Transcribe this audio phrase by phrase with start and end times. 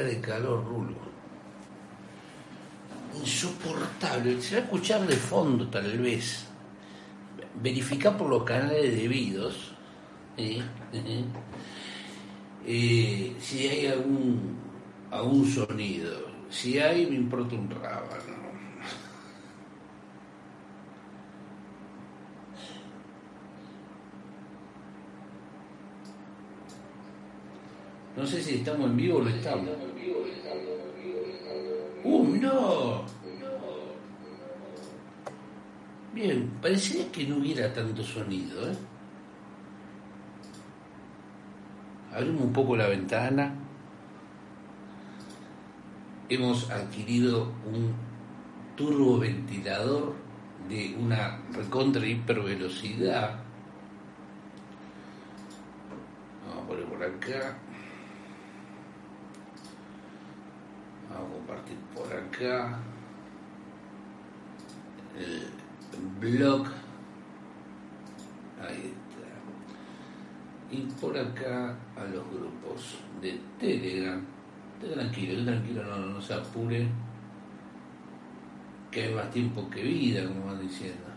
[0.00, 0.96] de calor, Rulo.
[3.20, 4.40] Insoportable.
[4.40, 6.46] Se va a escuchar de fondo, tal vez.
[7.62, 9.72] Verifica por los canales debidos.
[12.64, 14.56] Eh, si hay algún,
[15.10, 16.12] algún sonido.
[16.48, 18.31] Si hay, me importa un rábano.
[28.22, 29.70] No sé si estamos en vivo o no estamos.
[32.04, 33.02] ¡Uh, no!
[36.14, 38.76] Bien, parecería que no hubiera tanto sonido, ¿eh?
[42.14, 43.56] Abrimos un poco la ventana.
[46.28, 47.92] Hemos adquirido un
[48.76, 50.14] turboventilador
[50.68, 53.40] de una recontra hipervelocidad.
[56.46, 57.58] Vamos a poner por acá.
[61.52, 62.78] Compartir por acá.
[65.18, 65.50] El
[66.18, 66.66] blog.
[68.60, 70.74] Ahí está.
[70.74, 74.24] Y por acá a los grupos de Telegram.
[74.80, 76.88] Tranquilo, tranquilo, no, no se apure.
[78.90, 81.11] Que hay más tiempo que vida, como van diciendo.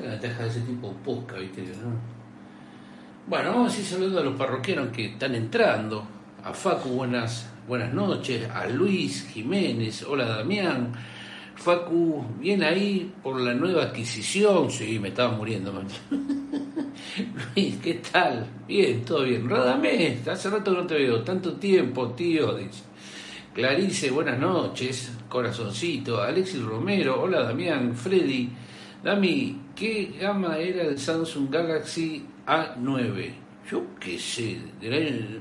[0.00, 1.62] La ventaja de ese tipo de posca, ¿viste?
[1.62, 2.18] ¿no?
[3.26, 6.06] Bueno, vamos a ir saludando a los parroquianos que están entrando.
[6.44, 8.48] A Facu, buenas, buenas noches.
[8.50, 10.92] A Luis Jiménez, hola Damián.
[11.56, 14.70] Facu, bien ahí por la nueva adquisición.
[14.70, 15.88] Sí, me estaba muriendo, man.
[17.56, 18.46] Luis, ¿qué tal?
[18.68, 19.48] Bien, todo bien.
[19.48, 21.22] Radamés, hace rato que no te veo.
[21.22, 22.54] Tanto tiempo, tío.
[22.54, 22.87] Dice.
[23.54, 25.12] Clarice, buenas noches.
[25.28, 26.20] Corazoncito.
[26.22, 27.94] Alexis Romero, hola Damián.
[27.94, 28.50] Freddy.
[29.02, 33.32] Dami, ¿qué gama era el Samsung Galaxy A9?
[33.70, 35.40] Yo qué sé, del año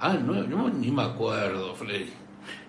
[0.00, 2.10] A9, no, ni me acuerdo, Freddy.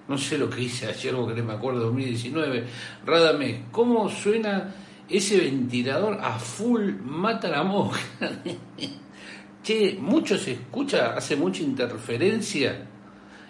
[0.07, 2.65] No sé lo que hice ayer, porque no me acuerdo, 2019.
[3.05, 4.73] Radamés, ¿cómo suena
[5.09, 7.99] ese ventilador a full mata la mosca?
[9.63, 12.89] che, mucho se escucha, hace mucha interferencia.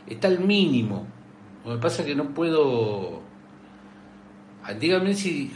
[0.07, 1.07] Está al mínimo.
[1.65, 3.21] Lo que pasa es que no puedo.
[4.63, 5.51] Ah, Dígame si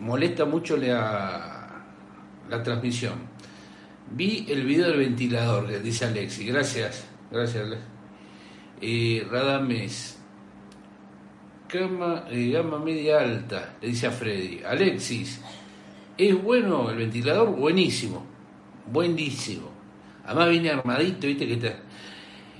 [0.00, 1.84] molesta mucho la,
[2.48, 3.34] la transmisión.
[4.10, 6.46] Vi el video del ventilador, que dice Alexi.
[6.46, 7.78] Gracias, gracias.
[8.80, 10.20] Eh, Radames.
[11.72, 14.62] Gama, eh, gama media alta, le dice a Freddy.
[14.64, 15.40] Alexis,
[16.16, 17.50] ¿es bueno el ventilador?
[17.50, 18.24] Buenísimo,
[18.86, 19.70] buenísimo.
[20.24, 21.80] Además viene armadito, viste que está.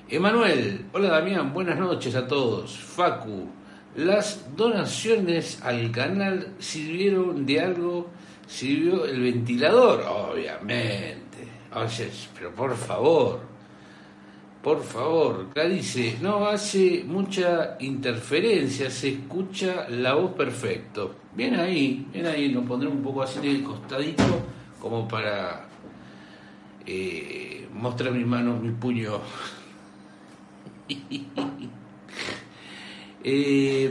[0.07, 2.77] Emanuel, hola Damián, buenas noches a todos.
[2.77, 3.49] Facu,
[3.97, 8.11] las donaciones al canal sirvieron de algo,
[8.47, 11.49] sirvió el ventilador, obviamente.
[11.75, 13.41] Oye, pero por favor,
[14.63, 21.15] por favor, Clarice, no hace mucha interferencia, se escucha la voz perfecto.
[21.35, 24.23] Bien ahí, bien ahí, nos pondremos un poco así de costadito,
[24.79, 25.67] como para
[26.87, 29.23] eh, mostrar mi mano, mi puño.
[33.27, 33.91] Eh,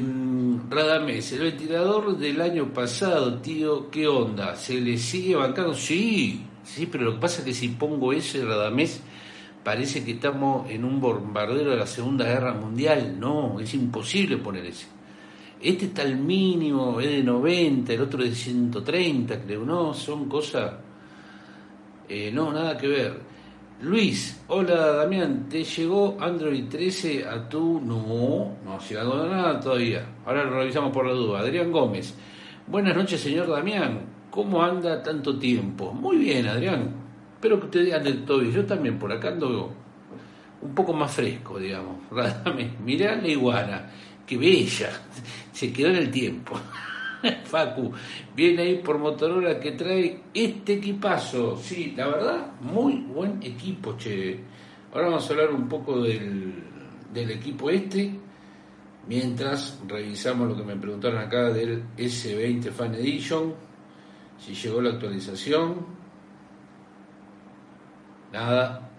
[0.70, 4.56] Radamés, el ventilador del año pasado, tío, ¿qué onda?
[4.56, 5.74] ¿Se le sigue bancando?
[5.74, 9.02] Sí, sí, pero lo que pasa es que si pongo ese Radamés,
[9.64, 13.20] parece que estamos en un bombardero de la Segunda Guerra Mundial.
[13.20, 14.86] No, es imposible poner ese.
[15.62, 19.66] Este está al mínimo, es de 90, el otro es de 130, creo.
[19.66, 20.74] No, son cosas.
[22.10, 23.33] eh, no, nada que ver.
[23.84, 27.82] Luis, hola Damián, ¿te llegó Android 13 a tu...
[27.82, 30.06] No, no ha llegado nada todavía.
[30.26, 31.42] Ahora lo revisamos por la duda.
[31.42, 32.16] Adrián Gómez,
[32.66, 34.00] buenas noches señor Damián,
[34.32, 35.92] ¿cómo anda tanto tiempo?
[35.92, 36.94] Muy bien Adrián,
[37.34, 38.54] espero que usted ande todo bien.
[38.54, 39.74] Yo también por acá ando
[40.62, 41.98] un poco más fresco, digamos.
[42.86, 43.92] Mirá la iguana,
[44.26, 44.92] qué bella,
[45.52, 46.58] se quedó en el tiempo.
[47.46, 47.92] Facu,
[48.36, 51.58] viene ahí por Motorola que trae este equipazo.
[51.58, 54.40] Sí, la verdad, muy buen equipo, che.
[54.94, 56.54] Ahora vamos a hablar un poco del,
[57.12, 58.12] del equipo este,
[59.08, 63.54] mientras revisamos lo que me preguntaron acá del S20 Fan Edition,
[64.38, 65.86] si llegó la actualización.
[68.32, 68.90] Nada.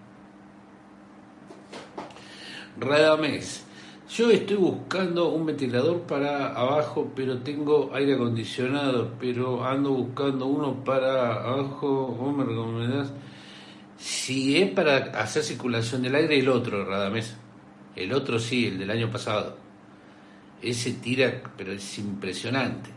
[2.77, 3.64] Radamés.
[4.07, 10.83] Yo estoy buscando un ventilador para abajo, pero tengo aire acondicionado, pero ando buscando uno
[10.83, 13.11] para abajo, ¿cómo me recomendás?
[13.97, 17.35] Si es para hacer circulación del aire, el otro, Radamés.
[17.95, 19.57] El otro sí, el del año pasado.
[20.61, 22.91] Ese tira, pero es impresionante.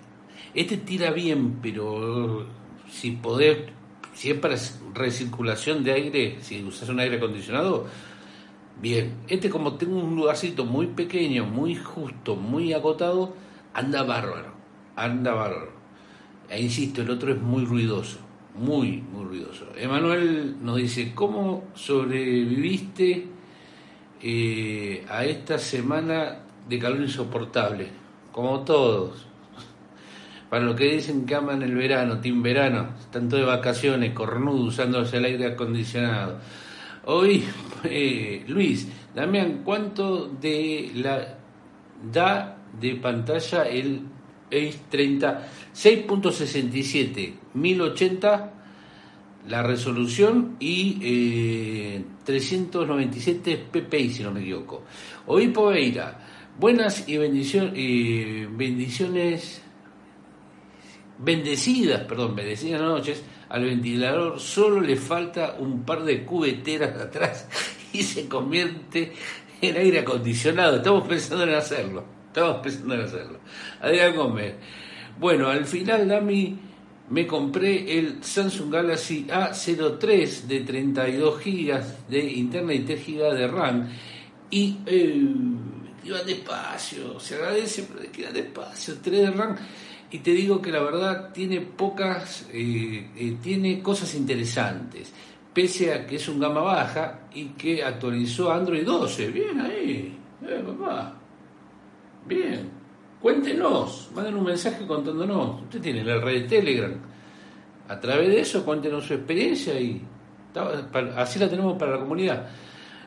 [0.55, 2.47] Este tira bien, pero
[2.91, 3.57] si podés,
[4.13, 4.57] si es para
[4.93, 7.87] recirculación de aire, si usas un aire acondicionado,
[8.81, 13.35] Bien, este como tengo un lugarcito muy pequeño, muy justo, muy acotado,
[13.75, 14.53] anda bárbaro,
[14.95, 15.73] anda bárbaro.
[16.49, 18.19] E insisto, el otro es muy ruidoso,
[18.55, 19.67] muy, muy ruidoso.
[19.77, 23.27] Emanuel nos dice, ¿cómo sobreviviste
[24.23, 26.39] eh, a esta semana
[26.69, 27.89] de calor insoportable?
[28.31, 29.27] Como todos.
[30.49, 34.69] Para los que dicen que aman el verano, team verano, están todos de vacaciones, cornudos,
[34.69, 36.39] usándose el aire acondicionado
[37.11, 37.43] Hoy,
[37.85, 41.39] eh, Luis, Damián, ¿cuánto de la
[42.13, 44.03] da de pantalla el
[44.49, 45.49] Ace 30?
[45.75, 48.53] 6.67, 1080
[49.49, 54.83] la resolución y 397 eh, ppi, si no me equivoco.
[55.29, 56.19] Hoy Poeira,
[56.59, 57.73] buenas y bendiciones,
[58.55, 59.63] bendiciones,
[61.19, 67.49] bendecidas, perdón, bendecidas noches al ventilador solo le falta un par de cubeteras atrás
[67.93, 69.13] y se convierte
[69.61, 70.77] en aire acondicionado.
[70.77, 72.05] Estamos pensando en hacerlo.
[72.27, 73.39] Estamos pensando en hacerlo.
[73.81, 74.55] Adrián Gómez.
[75.19, 76.57] Bueno, al final, Dami,
[77.11, 83.49] me compré el Samsung Galaxy A03 de 32 GB de internet y 3 GB de
[83.49, 83.89] RAM.
[84.51, 85.27] Y eh,
[86.05, 89.57] iba despacio, se agradece, pero queda despacio, 3 de RAM
[90.11, 95.13] y te digo que la verdad tiene pocas, eh, eh, tiene cosas interesantes,
[95.53, 99.29] pese a que es un gama baja y que actualizó Android 12.
[99.29, 101.15] Bien ahí, eh, papá.
[102.27, 102.71] Bien.
[103.21, 105.63] Cuéntenos, manden un mensaje contándonos.
[105.63, 106.95] Usted tiene la red de Telegram.
[107.89, 110.01] A través de eso, cuéntenos su experiencia y
[111.17, 112.49] así la tenemos para la comunidad.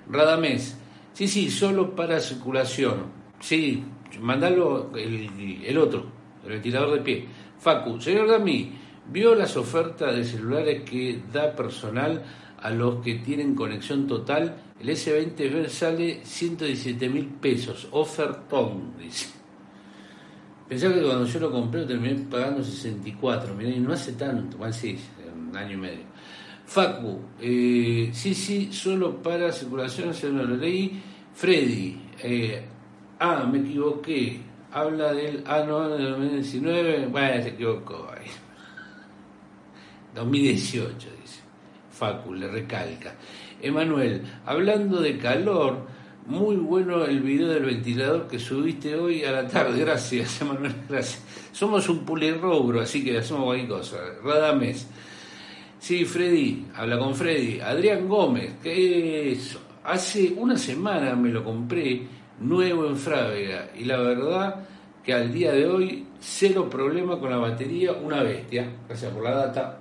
[0.09, 0.77] Radamés,
[1.13, 3.05] sí, sí, solo para circulación.
[3.39, 3.83] Sí,
[4.19, 6.05] mandalo el, el otro,
[6.43, 7.25] el ventilador de pie.
[7.59, 8.71] Facu, señor Dami,
[9.11, 12.23] ¿vio las ofertas de celulares que da personal
[12.59, 14.55] a los que tienen conexión total?
[14.79, 19.29] El S20 sale 117 mil pesos, ofertón, dice.
[20.67, 24.57] Pensaba que cuando yo lo compré lo terminé pagando 64, mirá, y no hace tanto,
[24.57, 24.97] bueno, sí,
[25.51, 26.03] un año y medio.
[26.65, 31.01] Facu, eh, sí, sí, solo para circulación, se lo leí.
[31.33, 32.65] Freddy, eh,
[33.19, 34.39] ah, me equivoqué,
[34.71, 38.27] habla del año de 2019, bueno, se equivocó ahí.
[40.15, 41.41] 2018, dice.
[41.91, 43.13] Facu, le recalca.
[43.61, 45.85] Emanuel, hablando de calor,
[46.25, 49.79] muy bueno el video del ventilador que subiste hoy a la tarde.
[49.79, 51.21] Gracias, Emanuel, gracias.
[51.51, 53.97] Somos un pulirrobro, así que hacemos cualquier cosa.
[54.23, 54.87] Radames.
[55.79, 57.59] Sí, Freddy, habla con Freddy.
[57.59, 59.59] Adrián Gómez, que eso.
[59.83, 62.07] Hace una semana me lo compré
[62.41, 64.67] nuevo en Frávega y la verdad
[65.03, 69.31] que al día de hoy cero problema con la batería, una bestia, gracias por la
[69.31, 69.79] data.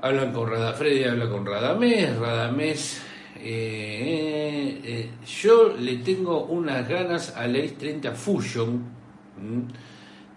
[0.00, 3.02] Hablan con Radafredi, habla con Radamés, Radamés.
[3.38, 8.84] Eh, eh, yo le tengo unas ganas al Ace 30 Fusion.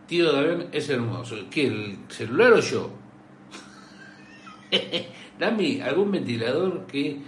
[0.07, 1.35] Tío David es hermoso.
[1.49, 2.91] ¿Qué, el celular o yo?
[5.39, 7.19] Dame algún ventilador que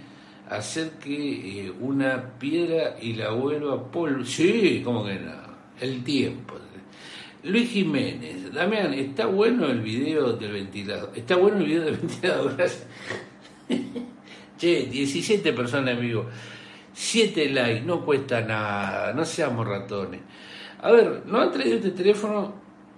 [0.48, 4.24] hacer que eh, una piedra y la vuelva polvo.
[4.24, 5.32] Sí, como que no.
[5.80, 6.54] El tiempo.
[7.44, 11.10] Luis Jiménez, Damián, está bueno el video del ventilador.
[11.14, 12.56] Está bueno el video del ventilador.
[14.58, 16.26] che, 17 personas vivo.
[16.94, 20.20] 7 likes, no cuesta nada, no seamos ratones.
[20.82, 22.54] A ver, ¿no han traído este teléfono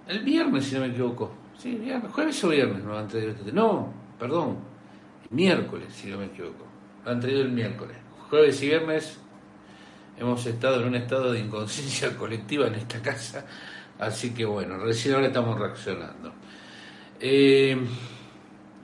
[0.07, 1.31] el viernes, si no me equivoco?
[1.57, 3.67] Sí, viernes, jueves o viernes no han traído este teléfono.
[3.67, 4.57] No, perdón,
[5.31, 6.74] miércoles, si no me equivoco
[7.05, 7.97] han traído el miércoles.
[8.29, 9.17] Jueves y viernes
[10.17, 13.45] hemos estado en un estado de inconsciencia colectiva en esta casa,
[13.99, 16.33] así que bueno, recién ahora estamos reaccionando.
[17.19, 17.77] Eh,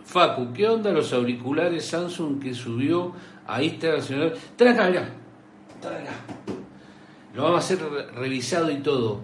[0.06, 3.14] Facu, ¿qué onda los auriculares Samsung que subió
[3.48, 4.34] a Instagram?
[4.56, 5.02] Trae acá, mirá.
[5.02, 6.14] acá.
[7.34, 7.80] Lo vamos a hacer
[8.14, 9.22] revisado y todo.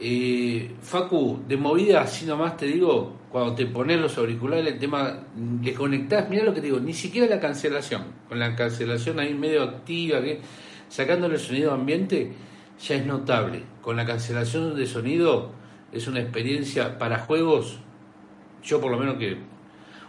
[0.00, 5.26] Eh, Facu, de movida, así nomás te digo, cuando te pones los auriculares, el tema,
[5.60, 9.62] le conectás, mira lo que digo, ni siquiera la cancelación, con la cancelación ahí medio
[9.62, 10.40] activa, que
[10.88, 12.32] sacándole el sonido ambiente,
[12.80, 13.62] ya es notable.
[13.82, 15.50] Con la cancelación de sonido
[15.92, 17.80] es una experiencia para juegos,
[18.62, 19.36] yo por lo menos que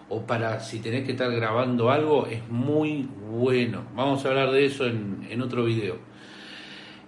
[0.10, 3.84] o para si tenés que estar grabando algo, es muy bueno.
[3.96, 5.98] Vamos a hablar de eso en, otro video.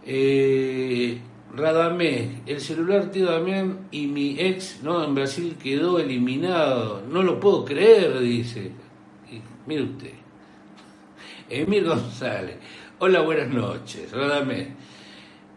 [0.06, 1.20] Eh,
[1.54, 7.04] Radamé, el celular tío Damián y mi ex no en Brasil quedó eliminado.
[7.10, 8.72] No lo puedo creer, dice.
[9.66, 10.14] mire usted.
[11.50, 12.58] Emir González.
[13.00, 14.12] Hola, buenas noches.
[14.12, 14.82] Radamé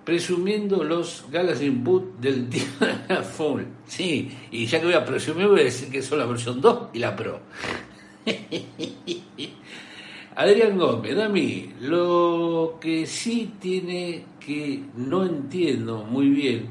[0.05, 2.63] presumiendo los galas input del tío
[3.09, 3.63] de Full.
[3.87, 6.89] Sí, y ya que voy a presumir, voy a decir que son la versión 2
[6.93, 7.41] y la Pro.
[10.37, 16.69] Adrián Gómez, Dami, lo que sí tiene que no entiendo muy bien,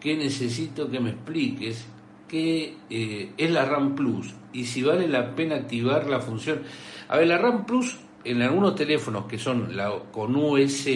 [0.00, 1.86] que necesito que me expliques,
[2.26, 6.62] que eh, es la RAM Plus y si vale la pena activar la función.
[7.08, 10.86] A ver, la RAM Plus en algunos teléfonos que son la, con US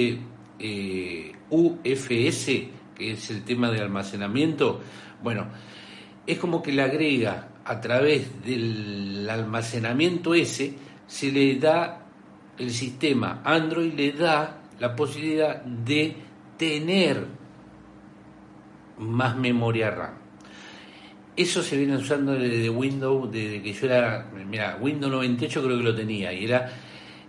[0.59, 2.47] eh, UFS,
[2.95, 4.81] que es el tema de almacenamiento,
[5.23, 5.49] bueno,
[6.27, 10.75] es como que le agrega a través del almacenamiento ese,
[11.07, 12.07] se le da
[12.59, 16.17] el sistema Android, le da la posibilidad de
[16.57, 17.27] tener
[18.99, 20.15] más memoria RAM.
[21.37, 25.85] Eso se viene usando desde Windows, desde que yo era, mira, Windows 98 creo que
[25.85, 26.71] lo tenía, y era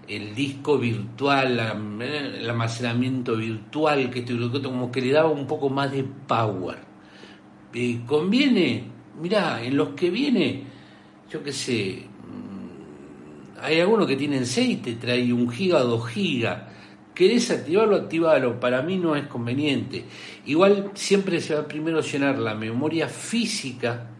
[0.07, 1.59] el disco virtual,
[1.99, 4.23] el almacenamiento virtual, que
[4.61, 6.77] como que le daba un poco más de power.
[8.05, 8.83] ¿Conviene?
[9.19, 10.63] Mirá, en los que viene,
[11.29, 16.07] yo qué sé, mm, hay algunos que tienen 6, te trae un giga o 2
[16.09, 16.75] gigas.
[17.15, 17.95] ¿Querés activarlo?
[17.95, 18.60] Activalo.
[18.60, 20.05] Para mí no es conveniente.
[20.45, 24.12] Igual siempre se va primero a llenar la memoria física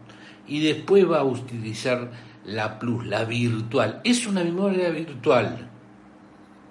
[0.48, 2.10] y después va a utilizar
[2.46, 4.00] la plus, la virtual.
[4.02, 5.70] Es una memoria virtual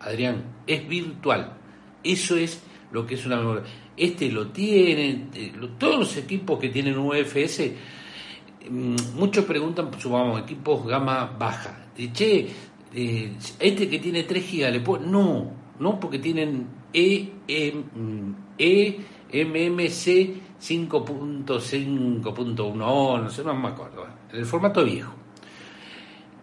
[0.06, 1.58] Adrián, es virtual.
[2.04, 3.64] Eso es lo que es una memoria.
[3.98, 7.76] Este lo tiene, eh, todos los equipos que tienen UFS,
[8.70, 11.88] mm, muchos preguntan, supongamos, equipos gama baja.
[12.14, 12.48] Che,
[12.94, 15.06] eh, este que tiene 3 GB, ¿le puedo?
[15.06, 17.74] No, no, porque tienen e, e
[19.34, 25.14] MMC 5.5.1, no sé, no me acuerdo, en el formato viejo.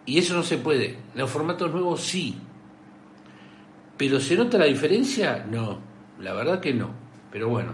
[0.05, 0.97] Y eso no se puede.
[1.15, 2.37] Los formatos nuevos sí.
[3.97, 5.45] ¿Pero se nota la diferencia?
[5.49, 5.79] No,
[6.19, 6.89] la verdad que no.
[7.31, 7.73] Pero bueno,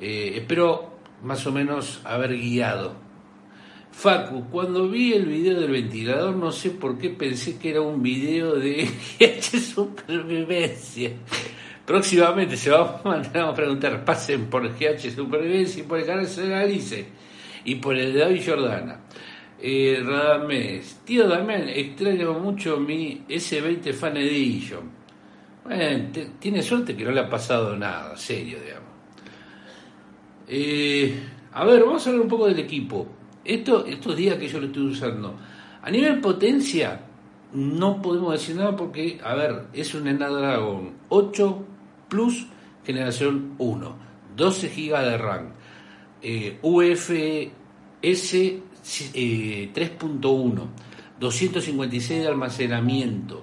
[0.00, 2.94] eh, espero más o menos haber guiado.
[3.92, 8.02] Facu, cuando vi el video del ventilador, no sé por qué pensé que era un
[8.02, 11.10] video de GH Supervivencia.
[11.84, 16.34] Próximamente se va a mandar a preguntar, pasen por GH Supervivencia y por el canal
[16.34, 17.06] de Alice
[17.64, 19.00] y por el de David Jordana.
[19.62, 24.90] Eh, Radamés, tío Damián, extraño mucho mi S20 Fan Edition.
[25.64, 28.88] Bueno, tiene suerte que no le ha pasado nada, serio, digamos.
[30.48, 31.14] Eh,
[31.52, 33.06] a ver, vamos a hablar un poco del equipo.
[33.44, 35.36] Esto, estos días que yo lo estoy usando.
[35.82, 37.00] A nivel potencia,
[37.52, 41.64] no podemos decir nada porque, a ver, es un Snapdragon 8
[42.08, 42.46] Plus
[42.84, 43.96] generación 1,
[44.36, 45.52] 12 GB de RAM,
[46.22, 47.52] eh, UFS
[48.02, 50.66] 3.1,
[51.20, 53.42] 256 de almacenamiento,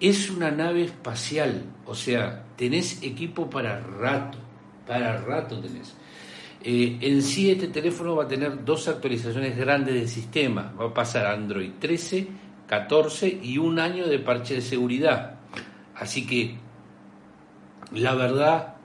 [0.00, 4.38] es una nave espacial, o sea, tenés equipo para rato,
[4.86, 5.94] para rato tenés.
[6.64, 10.94] Eh, en sí este teléfono va a tener dos actualizaciones grandes de sistema, va a
[10.94, 12.28] pasar Android 13,
[12.66, 15.40] 14 y un año de parche de seguridad.
[15.94, 16.56] Así que
[17.92, 18.76] la verdad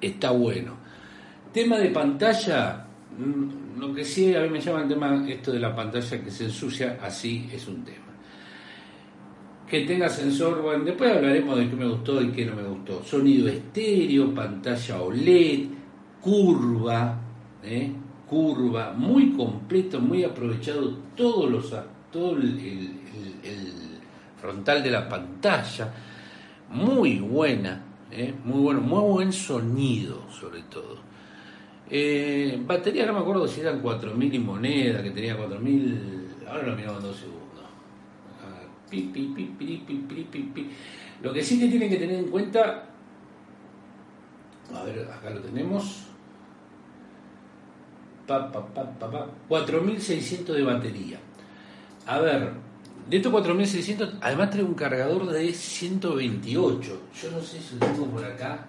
[0.00, 0.76] está bueno.
[1.52, 2.86] Tema de pantalla,
[3.18, 6.30] mm, lo que sí a mí me llama el tema esto de la pantalla que
[6.30, 8.06] se ensucia, así es un tema
[9.68, 13.02] que tenga sensor, bueno, después hablaremos de qué me gustó y qué no me gustó.
[13.02, 15.60] Sonido estéreo, pantalla OLED,
[16.26, 17.20] curva,
[17.62, 17.92] ¿eh?
[18.28, 21.74] curva, muy completo, muy aprovechado todos los,
[22.10, 22.90] todo el,
[24.36, 25.92] frontal de la pantalla,
[26.70, 27.80] muy buena,
[28.10, 28.34] ¿eh?
[28.44, 30.96] muy bueno, muy buen sonido sobre todo.
[31.88, 36.76] Eh, batería no me acuerdo si eran 4000 y moneda, que tenía 4000, ahora lo
[36.76, 37.46] miramos dos segundos.
[41.22, 42.84] Lo que sí que tienen que tener en cuenta,
[44.74, 46.06] a ver, acá lo tenemos,
[49.48, 51.18] 4600 de batería.
[52.06, 52.52] A ver,
[53.08, 57.02] de estos 4600, además trae un cargador de 128.
[57.22, 58.66] Yo no sé si lo tengo por acá.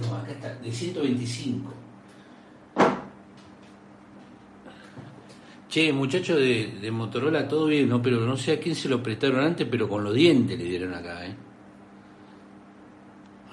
[0.00, 1.72] No, acá está, de 125.
[5.68, 8.00] Che, muchacho de, Motorola, todo bien, ¿no?
[8.00, 10.94] Pero no sé a quién se lo prestaron antes, pero con los dientes le dieron
[10.94, 11.34] acá, ¿eh?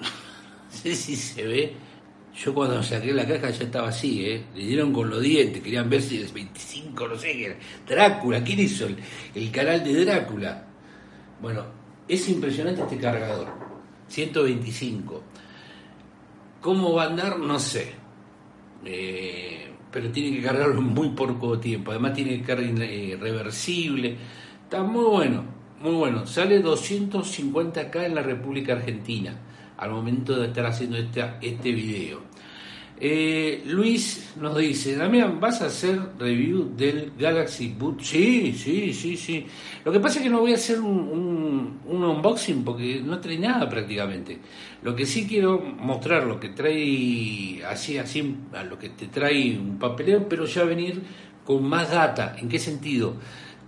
[0.00, 1.85] no sé si se ve.
[2.36, 4.44] Yo cuando saqué la caja ya estaba así, ¿eh?
[4.54, 7.56] Le dieron con los dientes, querían ver si es 25, no sé qué era.
[7.88, 8.86] Drácula, ¿quién hizo
[9.34, 10.66] el, canal de Drácula?
[11.40, 11.64] Bueno,
[12.06, 13.48] es impresionante este cargador.
[14.08, 15.22] 125.
[16.60, 17.38] ¿Cómo va a andar?
[17.38, 17.94] No sé.
[18.84, 21.90] Eh, pero tiene que cargarlo en muy poco tiempo.
[21.90, 24.14] Además tiene carga eh, reversible.
[24.62, 25.42] Está muy bueno,
[25.80, 26.26] muy bueno.
[26.26, 29.40] Sale 250k en la República Argentina
[29.78, 32.36] al momento de estar haciendo este, este video.
[32.98, 38.00] Eh, Luis nos dice, Damián, ¿vas a hacer review del Galaxy Boot?
[38.00, 39.46] Sí, sí, sí, sí.
[39.84, 43.38] Lo que pasa es que no voy a hacer un, un, unboxing porque no trae
[43.38, 44.38] nada prácticamente.
[44.82, 49.58] Lo que sí quiero mostrar, lo que trae, así, así, a lo que te trae
[49.58, 51.02] un papeleo, pero ya venir
[51.44, 52.34] con más data.
[52.38, 53.16] ¿En qué sentido?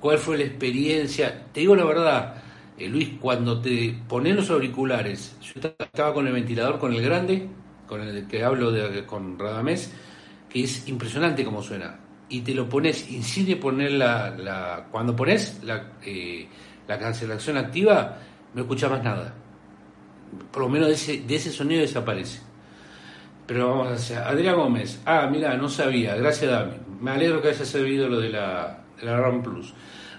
[0.01, 1.45] ¿Cuál fue la experiencia?
[1.53, 2.43] Te digo la verdad,
[2.79, 7.49] eh, Luis, cuando te pones los auriculares, yo estaba con el ventilador, con el grande,
[7.87, 9.93] con el que hablo de, con Radamés,
[10.49, 11.99] que es impresionante como suena.
[12.29, 16.47] Y te lo pones, incide poner la, la cuando pones la, eh,
[16.87, 18.19] la cancelación activa,
[18.55, 19.35] no escuchas más nada.
[20.53, 22.41] Por lo menos de ese, de ese sonido desaparece.
[23.47, 24.19] Pero vamos a hacer.
[24.19, 26.77] Adrián Gómez, ah, mira, no sabía, gracias Dami.
[27.01, 29.73] Me alegro que haya servido lo de la, de la RAM Plus.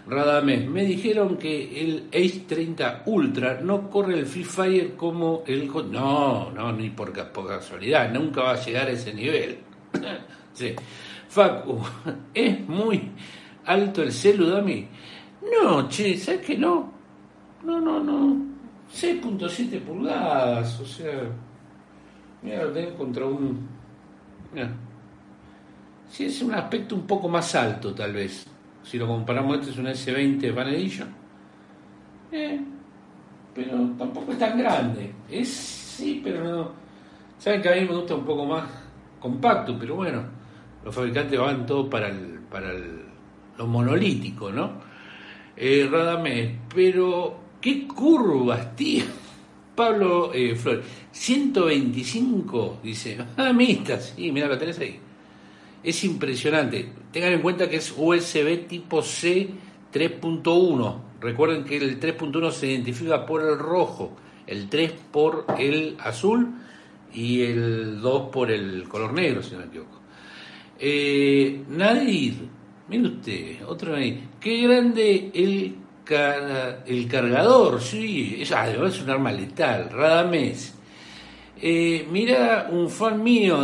[0.08, 5.68] Radamés, me dijeron que el Ace 30 Ultra no corre el Free Fire como el...
[5.92, 9.60] No, no, ni por, casualidad, nunca va a llegar a ese nivel.
[10.54, 10.74] sí.
[11.28, 11.80] Facu,
[12.34, 13.12] ¿es muy
[13.66, 14.88] alto el celu, Dami?
[15.42, 16.92] No, che, ¿sabes que no?
[17.64, 18.50] No, no, no.
[18.92, 21.30] 6.7 pulgadas, o sea...
[22.42, 23.68] Mira, lo tengo contra un...
[24.54, 24.72] Mira.
[26.10, 28.48] Sí, es un aspecto un poco más alto, tal vez.
[28.90, 31.08] Si lo comparamos, este es un S20 Fan Edition.
[33.54, 35.14] Pero tampoco es tan grande.
[35.30, 36.72] Es sí, pero no.
[37.38, 38.68] Saben que a mí me gusta un poco más
[39.20, 40.24] compacto, pero bueno,
[40.84, 43.02] los fabricantes van todo para el, para el,
[43.60, 44.72] lo monolítico, ¿no?
[45.56, 49.06] Eh, Radamés, pero qué curvas, tío.
[49.76, 53.20] Pablo eh, Flores, 125, dice.
[53.38, 55.00] Ah, mista, sí, mira, lo tenés ahí.
[55.84, 56.90] Es impresionante.
[57.12, 59.50] Tengan en cuenta que es USB tipo C
[59.94, 61.02] 3.1.
[61.22, 64.16] Recuerden que el 3.1 se identifica por el rojo,
[64.48, 66.54] el 3 por el azul
[67.14, 70.00] y el 2 por el color negro, si no me equivoco.
[70.80, 72.36] Eh, Nadir,
[72.88, 74.30] mire usted, otro ahí.
[74.40, 75.76] Qué grande el,
[76.86, 79.90] el cargador, sí, es, es un arma letal.
[79.90, 80.76] Radamés.
[81.62, 83.58] Eh, mira un fan mío,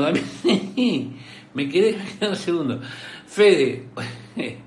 [1.55, 2.79] me quedé un segundo.
[3.25, 3.85] Fede,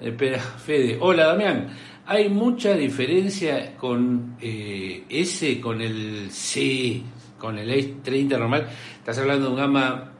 [0.00, 1.66] espera, Fede, hola Damián,
[2.06, 7.02] hay mucha diferencia con eh, S, con el C,
[7.38, 8.68] con el A30 normal.
[8.98, 10.12] Estás hablando de un gama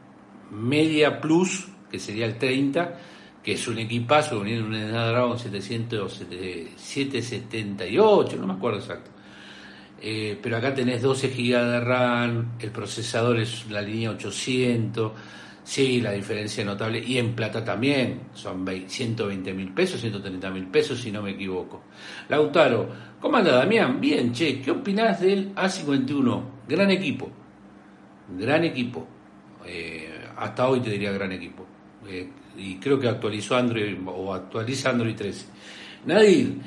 [0.51, 2.99] media plus, que sería el 30,
[3.43, 9.11] que es un equipazo, un Snapdragon 778, no me acuerdo exacto.
[10.01, 15.13] Eh, pero acá tenés 12 GB de RAM, el procesador es la línea 800
[15.65, 16.99] Sí, la diferencia es notable.
[16.99, 18.21] Y en plata también.
[18.33, 21.83] Son 120 mil pesos, 130 mil pesos, si no me equivoco.
[22.29, 22.87] Lautaro,
[23.19, 23.99] ¿cómo anda Damián?
[23.99, 24.61] Bien, che.
[24.61, 26.43] ¿Qué opinás del A51?
[26.67, 27.31] Gran equipo.
[28.37, 29.07] Gran equipo.
[29.65, 31.65] Eh, hasta hoy te diría gran equipo.
[32.07, 35.47] Eh, y creo que actualizó Android o actualiza Android 13.
[36.05, 36.57] Nadir,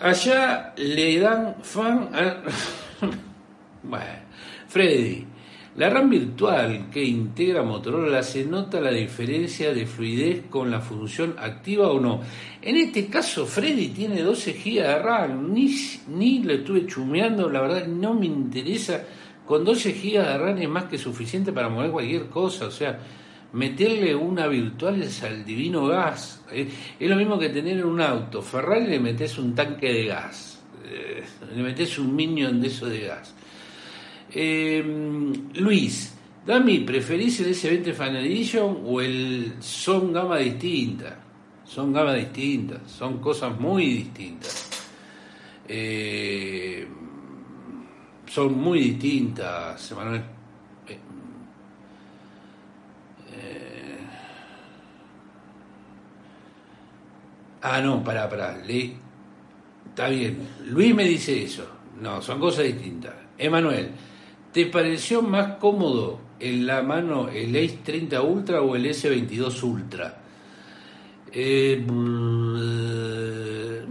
[0.00, 2.42] allá le dan fan a...
[3.84, 4.04] bueno,
[4.66, 5.35] Freddy.
[5.76, 11.34] La RAM virtual que integra Motorola se nota la diferencia de fluidez con la función
[11.38, 12.22] activa o no.
[12.62, 15.76] En este caso, Freddy tiene 12 GB de RAM, ni,
[16.08, 19.04] ni lo estuve chumeando, la verdad no me interesa.
[19.44, 22.98] Con 12 GB de RAM es más que suficiente para mover cualquier cosa, o sea,
[23.52, 26.42] meterle una virtual es al divino gas.
[26.52, 28.40] Eh, es lo mismo que tener un auto.
[28.40, 31.22] Ferrari le metes un tanque de gas, eh,
[31.54, 33.34] le metes un minion de eso de gas.
[34.38, 34.84] Eh,
[35.54, 36.12] Luis,
[36.44, 41.16] Dami, ¿preferís el S20 Fan Edition o el son gama distinta?
[41.64, 44.68] Son gama distintas, son cosas muy distintas.
[45.66, 46.86] Eh,
[48.26, 50.22] son muy distintas, Emanuel.
[50.86, 50.98] Eh,
[53.32, 53.98] eh,
[57.62, 58.58] ah, no, pará, pará.
[58.58, 58.92] Le,
[59.88, 60.46] está bien.
[60.66, 61.66] Luis me dice eso.
[62.02, 63.14] No, son cosas distintas.
[63.38, 63.90] Emanuel,
[64.56, 70.18] ¿Te pareció más cómodo en la mano el Ace 30 Ultra o el S22 Ultra?
[71.30, 72.56] Eh, mm,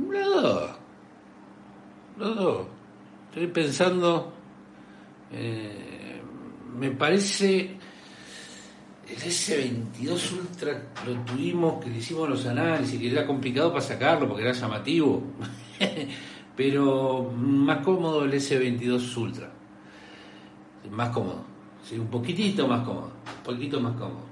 [0.10, 0.72] los dos.
[2.18, 2.66] Los.
[3.30, 4.34] Estoy pensando.
[5.32, 6.20] Eh,
[6.80, 7.78] me parece.
[9.08, 14.28] El S22 Ultra lo tuvimos, que le hicimos los análisis, que era complicado para sacarlo
[14.28, 15.22] porque era llamativo.
[16.58, 19.52] Pero más cómodo el S22 Ultra.
[20.92, 21.44] Más cómodo.
[21.92, 23.12] Un poquitito más cómodo.
[23.38, 24.26] Un poquito más cómodo.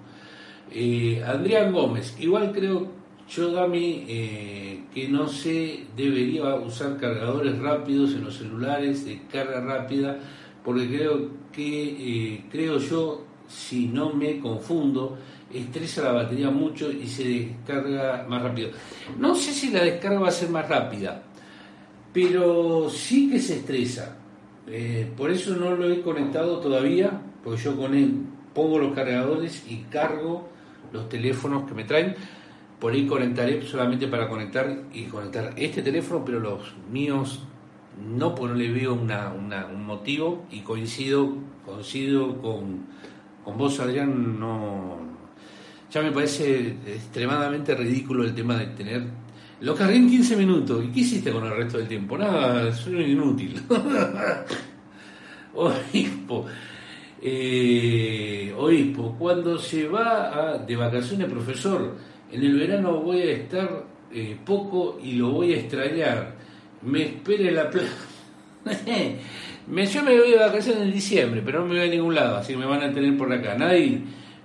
[0.71, 2.87] Eh, Adrián Gómez, igual creo
[3.29, 9.61] yo, Dami, eh, que no se debería usar cargadores rápidos en los celulares de carga
[9.61, 10.17] rápida,
[10.63, 15.17] porque creo que, eh, creo yo, si no me confundo,
[15.53, 18.71] estresa la batería mucho y se descarga más rápido.
[19.19, 21.23] No sé si la descarga va a ser más rápida,
[22.11, 24.17] pero sí que se estresa.
[24.67, 28.13] Eh, por eso no lo he conectado todavía, porque yo con él
[28.54, 30.49] pongo los cargadores y cargo
[30.91, 32.15] los teléfonos que me traen.
[32.80, 37.43] Por ahí conectaré solamente para conectar y conectar este teléfono, pero los míos
[38.02, 42.86] no, porque no le veo un motivo y coincido, coincido con,
[43.43, 44.97] con vos, Adrián, no,
[45.91, 49.22] ya me parece extremadamente ridículo el tema de tener...
[49.63, 50.84] Lo cargué en 15 minutos.
[50.84, 52.17] ¿Y qué hiciste con el resto del tiempo?
[52.17, 53.62] Nada, soy inútil.
[55.56, 56.45] obispo,
[57.21, 61.95] eh, obispo, cuando se va de vacaciones, profesor,
[62.30, 66.36] en el verano voy a estar eh, poco y lo voy a extrañar.
[66.82, 67.88] Me espere la playa.
[69.86, 72.52] yo me voy de vacaciones en diciembre, pero no me voy a ningún lado, así
[72.52, 73.56] que me van a tener por acá.
[73.58, 74.02] Nadie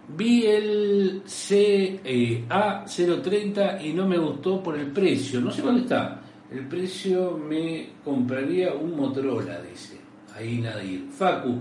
[0.09, 5.41] Vi el CA030 y no me gustó por el precio.
[5.41, 6.23] No sé dónde está.
[6.51, 9.99] El precio me compraría un Motorola, dice.
[10.35, 11.11] Ahí Nadir.
[11.11, 11.61] Facu,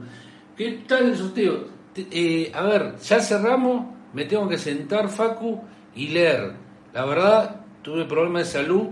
[0.55, 1.65] ¿qué tal el sorteo?
[1.95, 3.87] Eh, a ver, ya cerramos.
[4.13, 5.61] Me tengo que sentar, Facu,
[5.93, 6.53] y leer.
[6.93, 8.87] La verdad, tuve problemas de salud.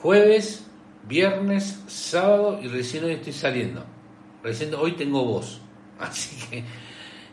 [0.00, 0.66] Jueves,
[1.08, 3.84] viernes, sábado y recién hoy estoy saliendo.
[4.42, 5.60] Recién hoy tengo voz.
[6.00, 6.64] Así que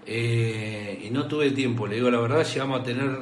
[0.05, 3.19] eh, y no tuve tiempo, le digo la verdad, llegamos a tener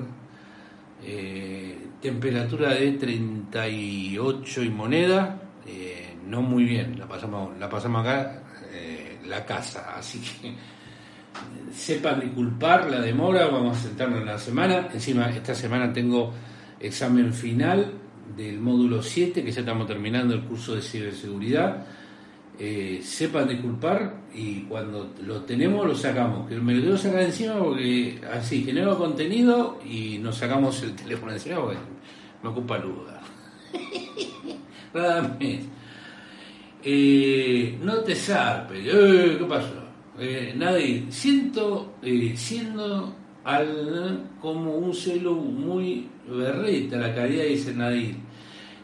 [1.04, 8.44] eh, temperatura de 38 y moneda, eh, no muy bien, la pasamos, la pasamos acá,
[9.26, 10.54] la casa, así que
[11.74, 16.32] sepan disculpar la demora, vamos a sentarnos en la semana, encima esta semana tengo
[16.80, 17.94] examen final
[18.36, 21.86] del módulo 7, que ya estamos terminando el curso de ciberseguridad,
[22.60, 26.48] eh, sepan disculpar y cuando lo tenemos lo sacamos.
[26.50, 31.34] Que me lo debo sacar encima porque así genero contenido y nos sacamos el teléfono
[31.34, 31.78] encima porque
[32.42, 33.22] me ocupa lugar.
[34.94, 35.38] Nada más.
[36.84, 38.86] Eh, no te zarpes.
[38.86, 39.84] Eh, ¿Qué pasó?
[40.56, 41.06] nadie.
[41.10, 41.94] Siento
[42.36, 48.27] siendo al, como un celo muy berreta la calidad dice Nadir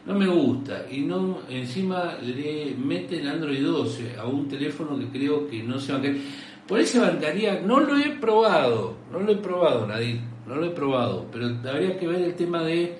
[0.06, 0.86] no me gusta.
[0.90, 5.92] Y no encima le meten Android 12 a un teléfono que creo que no se
[5.92, 6.18] va a caer.
[6.66, 10.70] Por eso bancaría, no lo he probado, no lo he probado, Nadir, no lo he
[10.70, 12.96] probado, pero habría que ver el tema de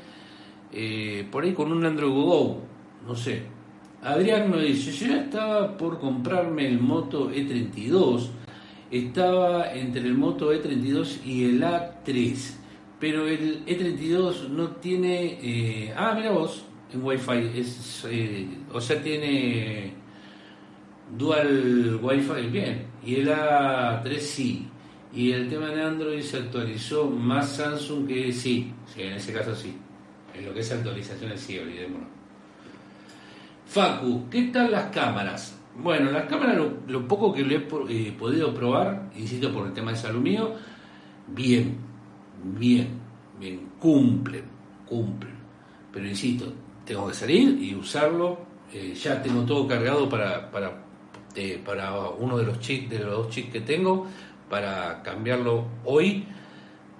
[0.71, 2.61] eh, por ahí con un Android Go,
[3.07, 3.43] no sé.
[4.03, 8.29] Adrián me dice, yo ya estaba por comprarme el Moto E32,
[8.91, 12.37] estaba entre el Moto E32 y el A3,
[13.01, 15.39] pero el E32 no tiene...
[15.41, 17.59] Eh, ah, mira vos, Wi-Fi.
[17.59, 19.95] Es, eh, o sea, tiene
[21.17, 22.87] dual Wi-Fi, bien.
[23.05, 24.69] Y el A3 sí.
[25.13, 28.73] Y el tema de Android se actualizó más Samsung que sí.
[28.97, 29.77] En ese caso sí.
[30.35, 32.09] En lo que es actualizaciones sí, olvidémonos.
[33.67, 35.59] Facu, ¿qué tal las cámaras?
[35.77, 39.91] Bueno, las cámaras, lo, poco que lo he eh, podido probar, insisto por el tema
[39.91, 40.55] de salud mío,
[41.27, 41.77] bien,
[42.57, 42.89] bien,
[43.41, 44.45] bien, cumplen,
[44.87, 45.35] cumplen.
[45.93, 46.53] Pero insisto,
[46.85, 48.39] tengo que salir y usarlo.
[48.73, 50.73] Eh, ya tengo todo cargado para, para,
[51.35, 54.07] eh, para uno de los chips, de los dos chips que tengo,
[54.49, 56.25] para cambiarlo hoy.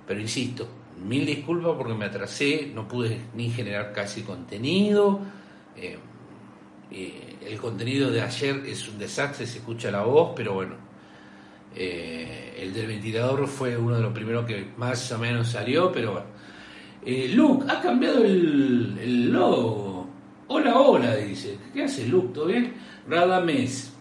[0.07, 0.69] Pero insisto,
[1.05, 5.21] mil disculpas porque me atrasé, no pude ni generar casi contenido.
[5.77, 5.99] Eh,
[7.45, 10.77] el contenido de ayer es un desastre, se escucha la voz, pero bueno.
[11.75, 16.34] el del ventilador fue uno de los primeros que más o menos salió, pero bueno
[17.05, 20.09] eh, Luke, ha cambiado el, logo.
[20.49, 21.59] Hola, hola, dice.
[21.73, 22.29] ¿Qué hace Luke?
[22.33, 22.73] ¿Todo bien?
[23.09, 23.93] Radames.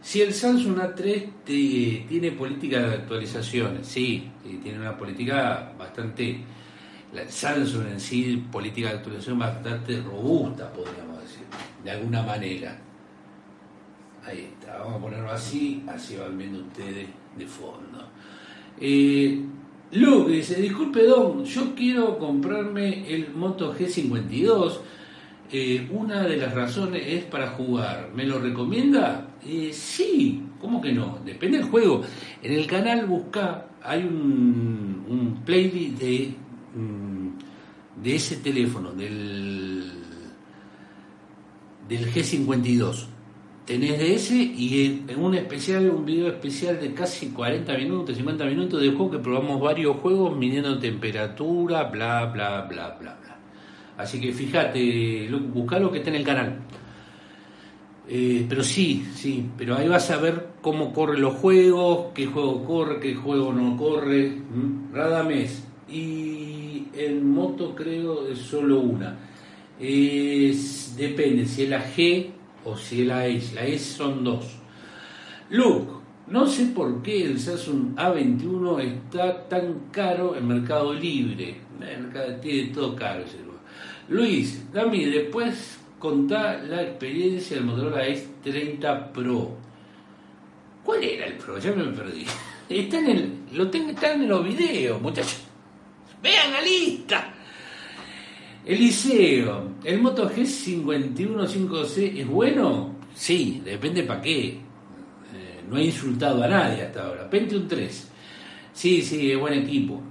[0.00, 4.30] Si el Samsung A3 tiene política de actualizaciones, sí,
[4.62, 6.40] tiene una política bastante.
[7.28, 11.44] Samsung en sí, política de actualización bastante robusta, podríamos decir,
[11.82, 12.78] de alguna manera.
[14.24, 18.08] Ahí está, vamos a ponerlo así, así van viendo ustedes de fondo.
[18.80, 19.42] Eh,
[19.92, 24.80] Luke dice, disculpe Don, yo quiero comprarme el Moto G52.
[25.50, 28.10] Eh, una de las razones es para jugar.
[28.14, 29.28] ¿Me lo recomienda?
[29.46, 31.20] Eh, sí, ¿cómo que no?
[31.24, 32.02] Depende del juego.
[32.42, 36.34] En el canal busca hay un, un playlist de,
[36.74, 39.90] mm, de ese teléfono, del,
[41.88, 43.06] del G52.
[43.68, 48.46] Tenés de ese y en un especial, un video especial de casi 40 minutos, 50
[48.46, 53.36] minutos de juego que probamos varios juegos midiendo temperatura, bla, bla, bla, bla, bla.
[53.98, 56.60] Así que fíjate, busca lo que está en el canal.
[58.08, 62.64] Eh, pero sí, sí, pero ahí vas a ver cómo corren los juegos, qué juego
[62.64, 64.32] corre, qué juego no corre.
[64.94, 65.68] Radames.
[65.90, 69.14] Y en moto creo es solo una.
[69.78, 72.37] Depende si es la G
[72.68, 73.54] o si la S.
[73.54, 74.44] La S son dos.
[75.50, 75.92] Luke,
[76.26, 81.56] no sé por qué el Samsung A21 está tan caro en Mercado Libre.
[82.42, 83.38] Tiene todo caro ese
[84.08, 89.56] Luis, Dami, después contá la experiencia del Motorola S30 Pro.
[90.82, 91.58] ¿Cuál era el Pro?
[91.58, 92.24] Ya me perdí.
[92.68, 95.42] Está en el, lo tengo, está en los videos, muchachos.
[96.22, 97.34] Vean la lista.
[98.68, 102.96] Eliseo, ¿el Moto G515C es bueno?
[103.14, 104.48] Sí, depende para qué.
[104.48, 104.60] Eh,
[105.66, 107.30] no he insultado a nadie hasta ahora.
[107.30, 108.10] Pentium 3.
[108.74, 110.02] Sí, sí, es buen equipo.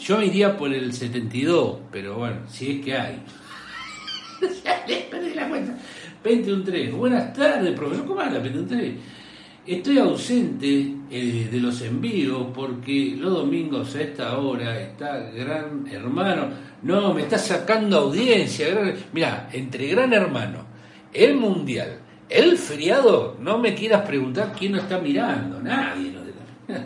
[0.00, 3.22] Yo me iría por el 72, pero bueno, si es que hay.
[5.50, 5.78] cuenta.
[6.24, 6.92] 21.3.
[6.96, 8.06] Buenas tardes, profesor.
[8.06, 8.94] ¿Cómo anda, 21.3?
[9.66, 16.50] Estoy ausente eh, de los envíos porque los domingos a esta hora está Gran Hermano.
[16.82, 18.68] No, me está sacando audiencia.
[19.12, 20.64] Mira, entre Gran Hermano,
[21.12, 21.98] el Mundial,
[22.28, 25.60] el feriado, no me quieras preguntar quién no está mirando.
[25.60, 26.12] Nadie.
[26.12, 26.20] No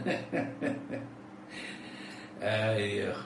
[2.43, 3.17] Ay, Dios.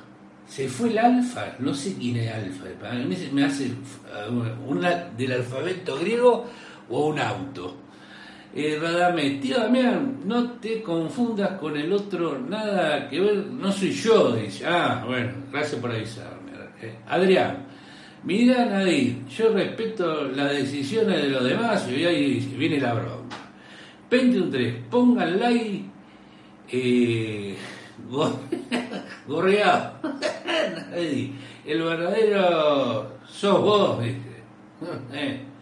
[0.49, 2.91] Se fue el alfa, no sé quién es alfa.
[2.91, 3.71] A mí me hace
[4.67, 6.47] una del alfabeto griego
[6.91, 7.84] o un auto.
[8.57, 14.31] Eh, tío Damián, no te confundas con el otro, nada que ver, no soy yo,
[14.31, 14.65] dice.
[14.65, 16.53] Ah, bueno, gracias por avisarme.
[16.81, 17.67] Eh, Adrián,
[18.23, 23.29] mira Nadir, yo respeto las decisiones de los demás y ahí viene la broma.
[24.09, 25.85] 21.3, pongan like.
[26.71, 27.57] Eh,
[29.27, 29.95] gorreado.
[30.95, 33.99] el verdadero sos vos,
[35.13, 35.54] eh.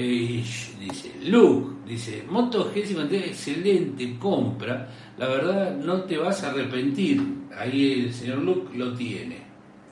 [0.00, 0.44] Eh,
[0.78, 7.20] dice, Luke, dice, Moto G50 excelente compra, la verdad no te vas a arrepentir.
[7.56, 9.38] Ahí el señor Luke lo tiene,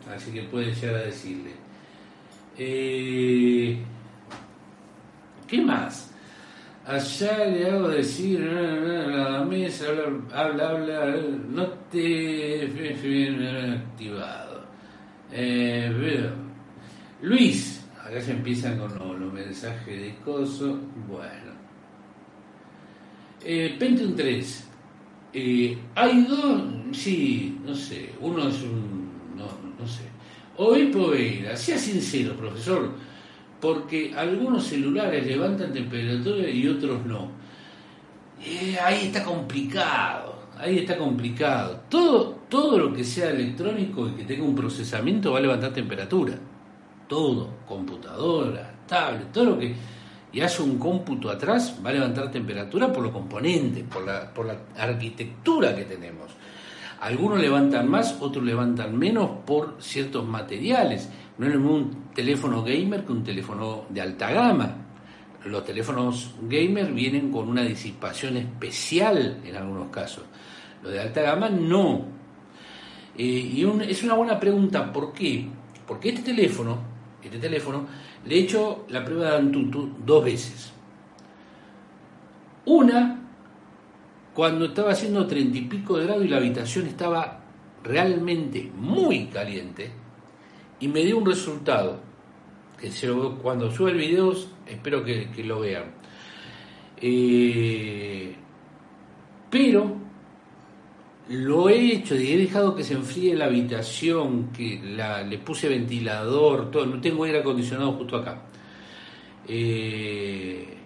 [0.09, 1.51] así que puede llegar a decirle.
[2.57, 3.83] Eh,
[5.49, 6.15] ¿Qué más?
[6.85, 9.87] Allá le hago decir, la mesa,
[10.33, 11.17] habla, habla,
[11.49, 12.63] no te
[13.75, 14.63] activado.
[15.33, 16.31] Eh,
[17.23, 17.76] Luis,
[18.07, 20.79] acá se empiezan con los, mensajes de coso.
[21.09, 21.57] Bueno.
[23.45, 24.69] Eh, Pentium 3.
[25.33, 29.45] Eh, hay dos, sí, no sé, uno es un, no,
[29.79, 30.05] no sé.
[30.57, 32.91] Hoy Povera, sea sincero, profesor
[33.61, 37.31] porque algunos celulares levantan temperatura y otros no.
[38.45, 41.81] Eh, ahí está complicado, ahí está complicado.
[41.89, 46.39] Todo, todo lo que sea electrónico y que tenga un procesamiento va a levantar temperatura.
[47.09, 49.75] Todo, computadora, tablet, todo lo que
[50.37, 54.45] y hace un cómputo atrás va a levantar temperatura por los componentes, por la, por
[54.45, 56.31] la arquitectura que tenemos.
[57.01, 61.09] Algunos levantan más, otros levantan menos por ciertos materiales.
[61.39, 64.77] No es un teléfono gamer que un teléfono de alta gama.
[65.47, 70.25] Los teléfonos gamer vienen con una disipación especial en algunos casos.
[70.83, 72.05] Los de alta gama no.
[73.17, 75.47] Eh, y es una buena pregunta, ¿por qué?
[75.87, 76.96] Porque este teléfono,
[77.27, 77.87] este teléfono,
[78.25, 80.73] le he hecho la prueba de Antutu dos veces.
[82.65, 83.21] Una,
[84.35, 87.41] cuando estaba haciendo treinta y pico de grado y la habitación estaba
[87.83, 89.91] realmente muy caliente,
[90.81, 92.01] y me dio un resultado,
[92.79, 92.91] que
[93.43, 94.35] cuando sube el video
[94.67, 95.85] espero que, lo vean.
[96.99, 98.35] Eh,
[99.51, 100.06] pero
[101.29, 104.81] lo he hecho y he dejado que se enfríe la habitación, que
[105.29, 108.43] le puse ventilador, todo, no tengo aire acondicionado justo acá.
[109.49, 110.77] Eh,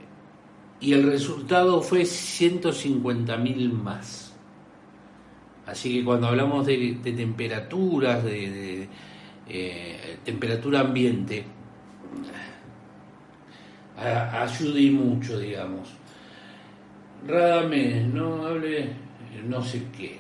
[0.81, 4.35] y el resultado fue 150.000 más.
[5.66, 8.88] Así que cuando hablamos de, temperaturas, de
[9.48, 11.44] eh, temperatura ambiente,
[13.96, 15.90] ayude mucho, digamos.
[17.26, 18.88] Radamés, no hable,
[19.46, 20.19] no sé qué.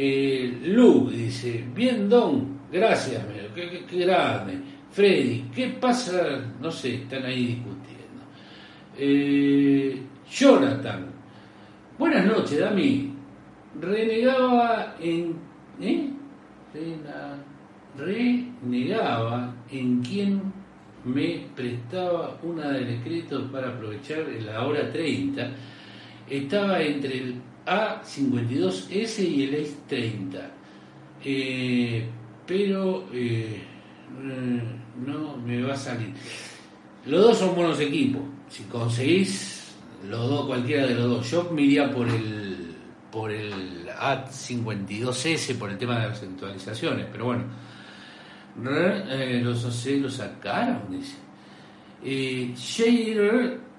[0.00, 3.20] Eh, Lu dice, bien Don, gracias,
[3.52, 4.60] qué, grande.
[4.92, 6.40] Freddy, ¿qué pasa?
[6.60, 8.22] No sé, están ahí discutiendo.
[8.96, 11.04] Eh, Jonathan,
[11.98, 13.12] buenas noches, Dami.
[13.80, 15.34] renegaba en.
[15.80, 16.10] ¿Eh?
[17.96, 20.40] renegaba en quien
[21.04, 25.50] me prestaba una del escrito para aprovechar la hora 30.
[26.30, 30.40] Estaba entre el A52S y el S30.
[31.24, 32.08] Eh,
[32.46, 33.62] pero eh,
[35.06, 36.12] no me va a salir.
[37.06, 38.22] Los dos son buenos equipos.
[38.48, 39.74] Si conseguís
[40.08, 42.68] los dos, cualquiera de los dos, yo me por el
[43.10, 47.44] por el A52S por el tema de las actualizaciones, pero bueno,
[48.70, 51.16] eh, los, lo sacaron, dice.
[52.04, 52.52] Eh,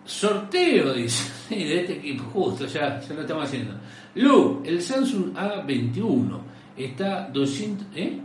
[0.06, 3.76] sorteo, dice, de este equipo, justo, ya, lo estamos haciendo.
[4.16, 6.40] Lu, el Samsung A21
[6.78, 8.20] está 200, ¿eh?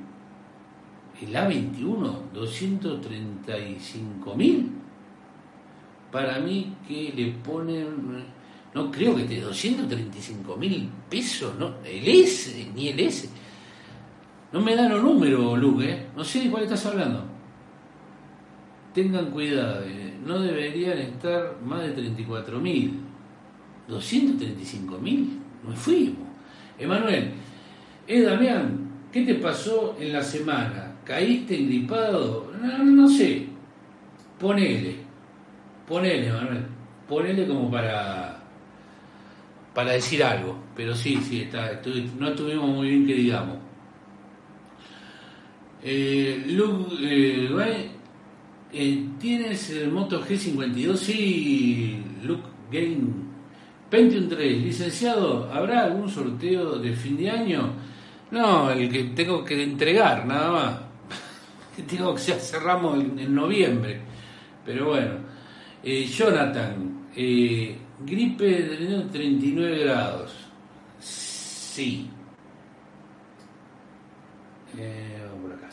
[1.20, 4.70] El A21, 235 mil.
[6.10, 8.24] Para mí que le ponen,
[8.74, 13.28] no creo que esté 235 mil pesos, no, el S, ni el S.
[14.52, 16.06] No me dan los números, Luke, ¿eh?
[16.16, 17.33] no sé de cuál estás hablando.
[18.94, 23.00] Tengan cuidado, eh, no deberían estar más de 34 mil.
[23.88, 26.28] 235 mil, nos fuimos.
[26.78, 27.32] Emanuel,
[28.06, 30.96] eh, Damián, ¿qué te pasó en la semana?
[31.04, 32.52] ¿Caíste engripado?
[32.62, 33.46] No, no sé.
[34.38, 34.96] Ponele.
[35.86, 36.66] Ponele, Manuel.
[37.06, 38.34] Ponele como para
[39.74, 40.56] para decir algo.
[40.74, 41.80] Pero sí, sí, está,
[42.18, 43.58] no estuvimos muy bien que digamos.
[45.82, 47.48] Eh, Luke, eh,
[48.74, 50.96] eh, ¿tienes el Moto G52?
[50.96, 53.24] Sí, Luke Game
[53.94, 54.62] Pentium 3.
[54.62, 57.72] Licenciado, ¿habrá algún sorteo de fin de año?
[58.32, 60.80] No, el que tengo que entregar, nada más.
[61.88, 64.00] Digo que ya cerramos en, noviembre.
[64.66, 65.14] Pero bueno.
[65.84, 70.34] Eh, Jonathan, eh, gripe de 39 grados.
[70.98, 72.10] Sí.
[74.76, 75.68] Eh, vamos por acá.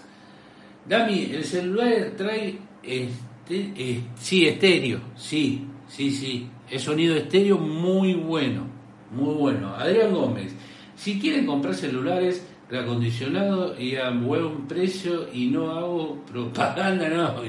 [0.86, 5.00] Dami, el celular trae este, sí, estéreo.
[5.16, 6.50] Sí, sí, sí.
[6.70, 8.68] Es sonido estéreo muy bueno.
[9.12, 9.76] Muy bueno.
[9.76, 10.54] Adrián Gómez,
[10.96, 17.42] si quieren comprar celulares, reacondicionado y a buen precio y no hago propaganda, no.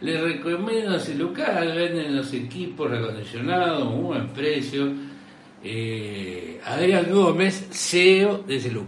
[0.00, 4.92] Les recomiendo ese local, venden los equipos reacondicionados, a buen precio.
[5.62, 8.70] Eh, Adrián Gómez, CEO de ese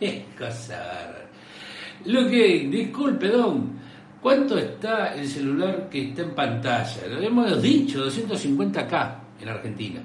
[0.00, 1.27] es cosa
[2.08, 3.70] Lo que, disculpe, don,
[4.22, 7.06] ¿cuánto está el celular que está en pantalla?
[7.06, 10.00] Lo hemos dicho, 250K en Argentina.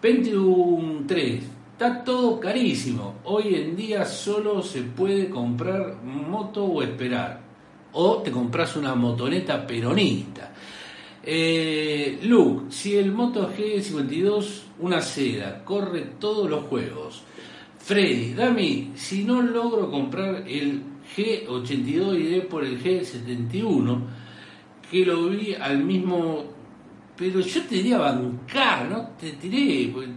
[0.00, 3.16] Pentium 3, está todo carísimo.
[3.24, 7.38] Hoy en día solo se puede comprar moto o esperar.
[7.92, 10.54] O te compras una motoneta peronista.
[11.22, 17.24] Eh, Luke, si el Moto G52, una seda, corre todos los juegos.
[17.78, 24.00] Freddy, Dami, si no logro comprar el G82 iré por el G71,
[24.90, 26.56] que lo vi al mismo
[27.16, 29.90] pero yo te diría bancar, no te tiré.
[29.92, 30.08] Pues,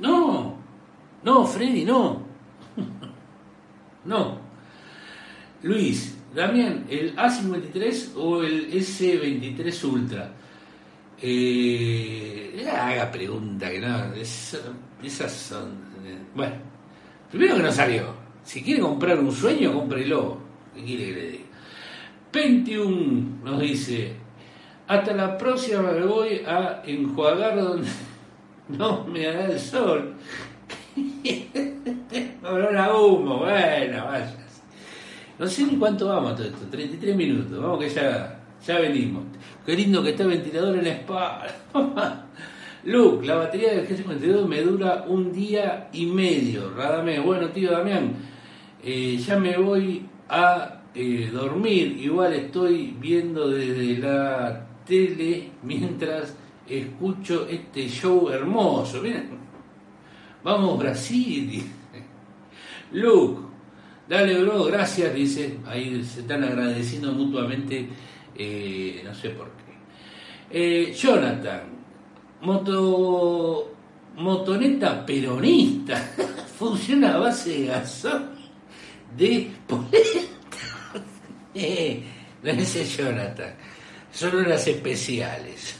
[0.00, 0.56] no,
[1.24, 2.22] no, Freddy, no.
[4.04, 4.38] no.
[5.62, 10.34] Luis, Damián, ¿el A53 o el S23 Ultra?
[11.20, 14.12] Eh, haga pregunta que no.
[14.14, 15.88] esas son.
[16.34, 16.54] Bueno,
[17.30, 18.17] primero que no salió.
[18.48, 20.38] Si quiere comprar un sueño, cómprelo.
[20.74, 21.44] ¿Qué quiere que le diga?
[22.30, 24.14] Pentium nos dice:
[24.86, 27.86] hasta la próxima me voy a enjuagar donde
[28.70, 30.14] no me hará el sol.
[32.42, 34.34] Olor a humo, bueno, vaya.
[35.38, 39.24] No sé ni cuánto vamos todo esto, 33 minutos, vamos que ya, ya venimos.
[39.66, 41.54] Qué lindo que está el ventilador en la espalda.
[42.84, 46.70] Luke, la batería del G52 me dura un día y medio.
[46.74, 48.27] Radame, bueno tío Damián,
[48.82, 51.98] eh, ya me voy a eh, dormir.
[52.00, 56.34] Igual estoy viendo desde la tele mientras
[56.66, 59.02] escucho este show hermoso.
[59.02, 59.30] Miren,
[60.44, 61.62] vamos Brasil.
[62.92, 63.42] Luke,
[64.08, 65.58] dale bro, gracias, dice.
[65.66, 67.88] Ahí se están agradeciendo mutuamente,
[68.34, 70.94] eh, no sé por qué.
[70.94, 71.62] Jonathan,
[72.42, 73.74] moto,
[74.16, 75.96] motoneta peronista,
[76.58, 78.37] funciona a base de gasón
[79.18, 79.98] de polenta.
[81.54, 82.02] eh,
[82.42, 83.54] ese Jonathan
[84.12, 85.76] son unas especiales.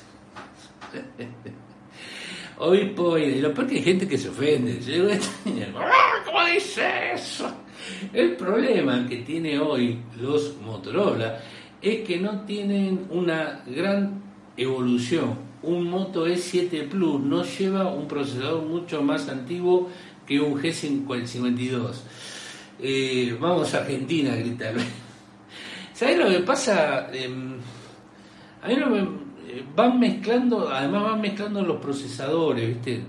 [2.61, 4.81] Hoy y lo peor que hay gente que se ofende.
[6.25, 7.49] ¿Cómo dice eso?
[8.13, 11.41] El problema que tiene hoy los Motorola
[11.81, 14.21] es que no tienen una gran
[14.57, 19.89] evolución un Moto E7 Plus no lleva un procesador mucho más antiguo
[20.27, 21.95] que un G52.
[22.81, 24.75] Eh, vamos a Argentina gritar.
[25.93, 27.09] ¿Sabes lo que pasa?
[27.13, 27.57] Em,
[28.63, 33.03] a mí no me, eh, van mezclando, además van mezclando los procesadores, ¿viste?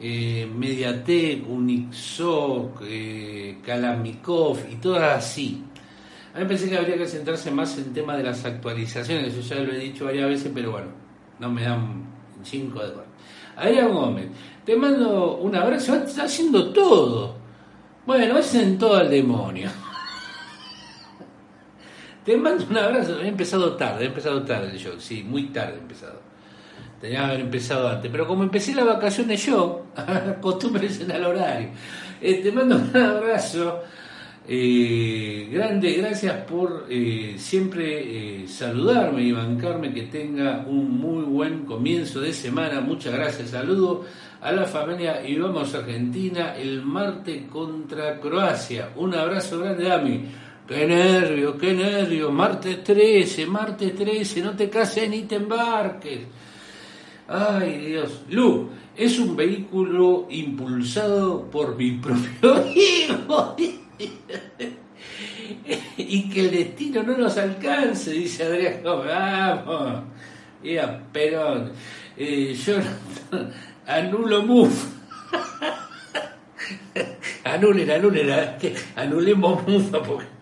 [0.00, 5.62] Eh, Mediatek, Unixoc, eh, Kalamikov y todas así.
[6.34, 9.54] A mí parece que habría que centrarse más en el tema de las actualizaciones, eso
[9.54, 10.88] ya lo he dicho varias veces, pero bueno,
[11.38, 12.04] no me dan
[12.42, 13.08] cinco de bueno.
[13.56, 14.26] Adrián Gómez,
[14.64, 17.37] te mando un abrazo, está haciendo todo.
[18.08, 19.68] Bueno, es en todo el demonio.
[22.24, 23.20] Te mando un abrazo.
[23.20, 26.22] He empezado tarde, he empezado tarde yo, sí, muy tarde he empezado.
[27.02, 28.10] Tenía que haber empezado antes.
[28.10, 31.68] Pero como empecé las vacaciones yo, acostumbres en el horario.
[32.22, 33.82] Eh, te mando un abrazo.
[34.48, 42.22] Eh, grande, gracias por eh, siempre saludarme y bancarme, que tenga un muy buen comienzo
[42.22, 42.80] de semana.
[42.80, 44.06] Muchas gracias, saludo
[44.40, 48.90] a la familia y vamos a Argentina el martes contra Croacia.
[48.96, 50.24] Un abrazo grande, Dami.
[50.66, 52.30] Qué nervio, qué nervio.
[52.30, 56.20] Martes 13, martes 13, no te cases ni te embarques.
[57.26, 58.22] Ay, Dios.
[58.30, 63.56] Lu, es un vehículo impulsado por mi propio hijo.
[65.96, 68.80] y que el destino no nos alcance, dice Adrián.
[68.84, 70.02] Vamos.
[70.62, 71.70] Ya, pero
[72.16, 72.74] eh, yo
[73.88, 74.86] anulo MUF.
[77.44, 78.30] anulen, anulen,
[78.94, 80.38] anulemos MUFA porque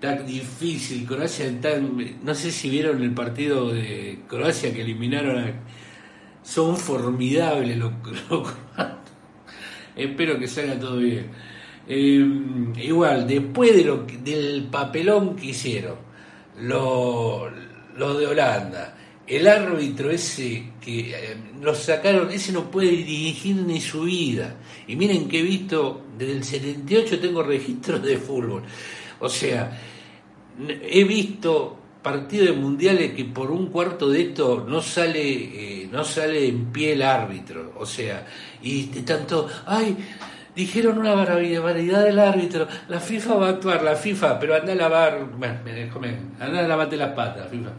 [0.00, 1.06] tan difícil.
[1.06, 1.96] Croacia tan.
[2.24, 5.52] No sé si vieron el partido de Croacia que eliminaron a.
[6.42, 8.96] Son formidables los, croatas.
[9.94, 11.30] Espero que salga todo bien.
[11.86, 15.96] Em, igual, después de lo, del papelón que hicieron,
[16.60, 17.52] los
[17.96, 18.96] lo de Holanda,
[19.30, 24.56] el árbitro ese que eh, lo sacaron, ese no puede dirigir ni su vida.
[24.88, 28.64] Y miren que he visto, desde el 78 tengo registros de fútbol.
[29.20, 29.78] O sea,
[30.82, 36.02] he visto partidos de mundiales que por un cuarto de esto no sale eh, no
[36.02, 38.26] sale en pie el árbitro o sea
[38.62, 39.98] y tanto ay
[40.56, 44.76] dijeron una barbaridad del árbitro la FIFA va a actuar la FIFA pero anda a
[44.76, 45.58] lavar bueno
[46.00, 47.70] me anda a lavarte las patas FIFA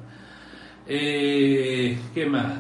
[0.88, 2.54] eh, qué más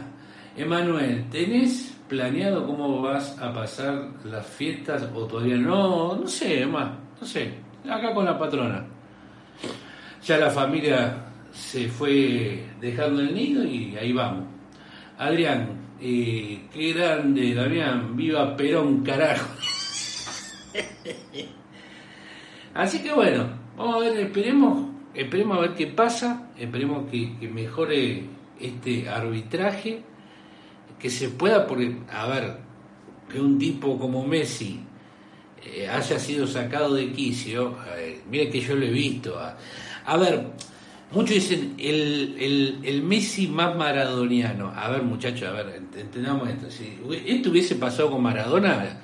[0.55, 7.27] Emanuel tenés planeado cómo vas a pasar las fiestas o todavía no no sé no
[7.27, 7.53] sé.
[7.89, 8.85] Acá con la patrona.
[10.23, 14.45] Ya la familia se fue dejando el nido y ahí vamos.
[15.17, 19.47] Adrián, eh, qué grande, Damián, viva Perón, carajo.
[22.73, 28.23] Así que bueno, vamos a ver, esperemos, esperemos a ver qué pasa, esperemos que, mejore
[28.59, 30.03] este arbitraje,
[30.99, 32.57] que se pueda, porque, a ver,
[33.29, 34.79] que un tipo como Messi
[35.65, 37.75] eh, haya sido sacado de quicio,
[38.29, 39.57] mire que yo lo he visto, a,
[40.05, 40.47] a ver,
[41.11, 44.71] muchos dicen el, el, Messi más maradoniano.
[44.75, 46.69] A ver, muchachos, a ver, entendamos esto.
[46.69, 48.99] Si esto hubiese pasado con Maradona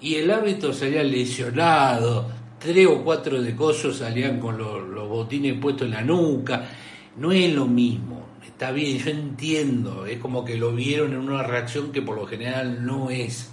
[0.00, 5.86] y el árbitro salía lesionado, tres o cuatro de cosos salían con los, botines puestos
[5.86, 6.68] en la nuca,
[7.16, 8.26] no es lo mismo.
[8.46, 12.26] Está bien, yo entiendo, es como que lo vieron en una reacción que por lo
[12.26, 13.50] general no es.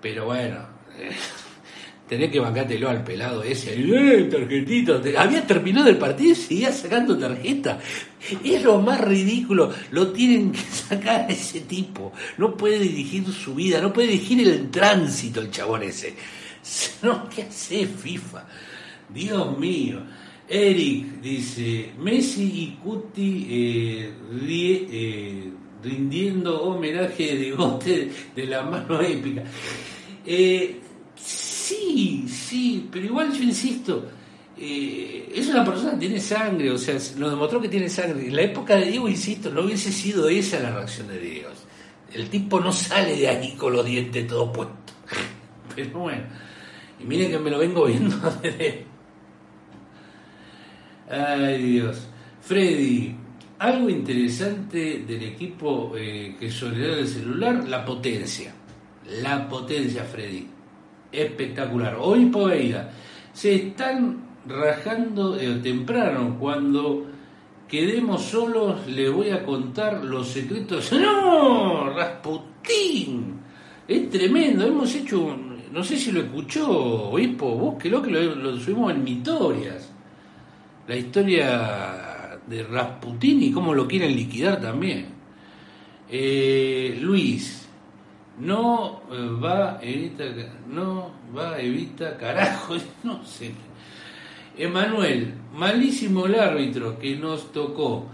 [0.00, 0.58] Pero bueno,
[2.08, 5.02] tenés que bancártelo al pelado ese, ¡eh, tarjetito!
[5.18, 7.80] Había terminado el partido y seguía sacando tarjeta.
[8.44, 12.12] Es lo más ridículo, lo tienen que sacar a ese tipo.
[12.38, 16.14] No puede dirigir su vida, no puede dirigir el tránsito el chabón ese.
[17.02, 18.46] No, ¿qué hace FIFA?
[19.08, 20.00] Dios mío.
[20.48, 24.12] Eric dice, Messi y Cuti eh,
[24.50, 25.52] eh,
[25.82, 29.42] rindiendo homenaje de bote de la mano épica.
[30.26, 30.80] Eh,
[31.64, 34.06] Sí, sí, pero igual yo insisto,
[34.58, 38.26] eh, es una persona que tiene sangre, o sea, lo demostró que tiene sangre.
[38.26, 41.48] En la época de Diego, insisto, no hubiese sido esa la reacción de Diego.
[42.12, 44.76] El tipo no sale de ahí con los dientes todos puestos.
[45.74, 46.24] Pero bueno,
[47.00, 48.84] y miren que me lo vengo viendo desde...
[51.10, 52.08] Ay Dios.
[52.40, 53.14] Freddy,
[53.58, 58.54] algo interesante del equipo eh, que solidario del celular, la potencia.
[59.22, 60.54] La potencia, Freddy
[61.14, 61.96] espectacular.
[62.00, 62.90] Hoy Poeira
[63.32, 67.06] se están rajando eh, temprano cuando
[67.68, 70.92] quedemos solos le voy a contar los secretos.
[70.92, 71.90] ¡No!
[71.90, 73.40] Rasputín.
[73.86, 74.66] Es tremendo.
[74.66, 75.36] Hemos hecho,
[75.74, 79.90] no sé si lo escuchó, Obispo, búsquelo que lo, subimos en Mitorias.
[80.86, 85.06] La historia de Rasputín y cómo lo quieren liquidar también.
[86.08, 87.66] Eh, Luis,
[88.38, 90.24] no eh, va evita,
[90.70, 93.52] no va evita carajo, no sé.
[94.56, 98.06] Emanuel, malísimo el árbitro que nos tocó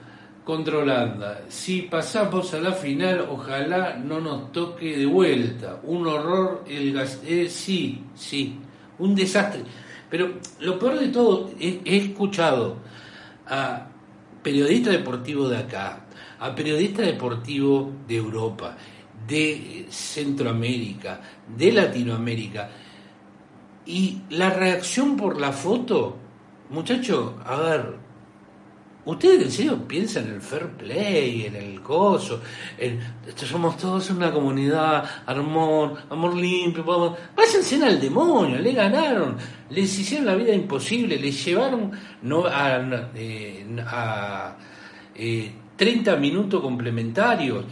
[0.45, 1.43] contra Holanda.
[1.49, 5.81] Si pasamos a la final, ojalá no nos toque de vuelta.
[5.85, 8.59] Un horror, el gas, eh, sí, sí,
[8.99, 9.63] un desastre.
[10.09, 12.77] Pero lo peor de todo, he, he escuchado
[13.47, 13.87] a
[14.43, 16.07] periodistas deportivos de acá,
[16.39, 18.77] a periodistas deportivos de Europa,
[19.27, 21.21] de Centroamérica,
[21.57, 22.71] de Latinoamérica.
[23.87, 26.17] Y la reacción por la foto,
[26.71, 28.10] muchachos, a ver,
[29.11, 32.41] ¿ustedes en serio piensan en el fair play, en el coso?
[32.79, 33.01] En,
[33.35, 39.37] somos todos una comunidad, amor, amor limpio, vamos, váyanse al demonio, le ganaron,
[39.71, 41.91] les hicieron la vida imposible, les llevaron
[42.23, 44.57] no, a, eh, a
[45.15, 47.65] eh, 30 minutos complementarios,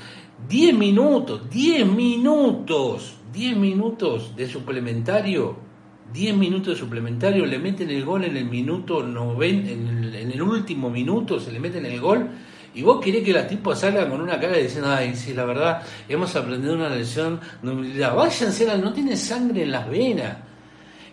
[0.48, 5.67] 10 minutos, 10 minutos, 10 minutos de suplementario,
[6.12, 10.88] 10 minutos de suplementario, le meten el gol en el minuto 90, en el, último
[10.90, 12.28] minuto se le meten el gol.
[12.74, 15.82] Y vos querés que la tipo salga con una cara diciendo, ay, sí, la verdad,
[16.08, 18.14] hemos aprendido una lección de humildad.
[18.14, 20.36] Váyanse, no tiene sangre en las venas.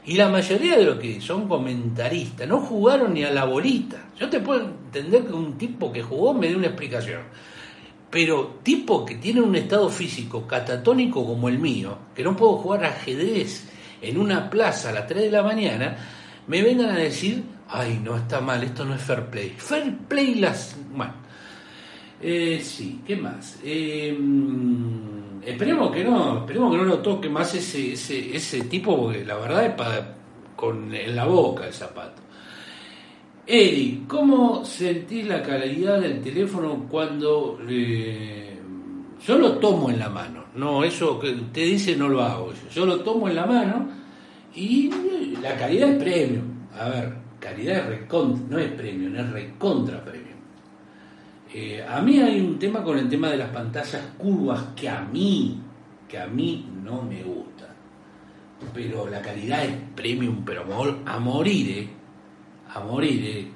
[0.06, 4.10] Y la mayoría de los que son comentaristas no jugaron ni a la bolita.
[4.20, 7.22] Yo te puedo entender que un tipo que jugó me dé una explicación.
[8.12, 12.86] Pero tipo que tiene un estado físico catatónico como el mío, que no puedo jugar
[12.86, 13.68] ajedrez
[14.02, 15.96] en una plaza a las 3 de la mañana,
[16.48, 19.56] me vengan a decir, ay, no, está mal, esto no es fair play.
[19.58, 20.76] Fair play las...
[20.92, 21.14] Bueno,
[22.22, 23.60] eh, sí, ¿qué más?
[23.64, 24.18] Eh,
[25.46, 29.36] Esperemos que no, esperemos que no lo toque más ese, ese, ese tipo, porque la
[29.36, 30.16] verdad es para
[30.56, 32.24] con en la boca el zapato.
[33.46, 38.60] Eri, ¿cómo sentís la calidad del teléfono cuando eh,
[39.24, 40.45] yo lo tomo en la mano?
[40.56, 42.86] No, eso que usted dice no lo hago yo.
[42.86, 43.90] Lo tomo en la mano
[44.56, 44.90] y
[45.42, 46.42] la calidad es premio.
[46.80, 50.36] A ver, calidad es recontra, no es premio, es recontra premio.
[51.54, 55.02] Eh, a mí hay un tema con el tema de las pantallas curvas que a
[55.02, 55.62] mí,
[56.08, 57.74] que a mí no me gusta.
[58.74, 60.66] Pero la calidad es premium, pero
[61.06, 61.90] a morir, eh.
[62.74, 63.52] A morir, eh.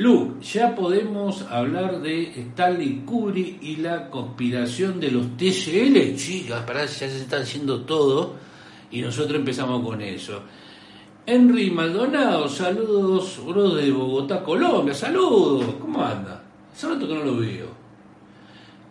[0.00, 6.16] Luke, ya podemos hablar de Stanley Kubrick y la conspiración de los TCL.
[6.16, 8.32] Chicas, para ya se está haciendo todo
[8.90, 10.40] y nosotros empezamos con eso.
[11.26, 16.44] Henry Maldonado, saludos, bro de Bogotá, Colombia, saludos, ¿cómo anda?
[16.72, 17.66] Hace que no lo veo.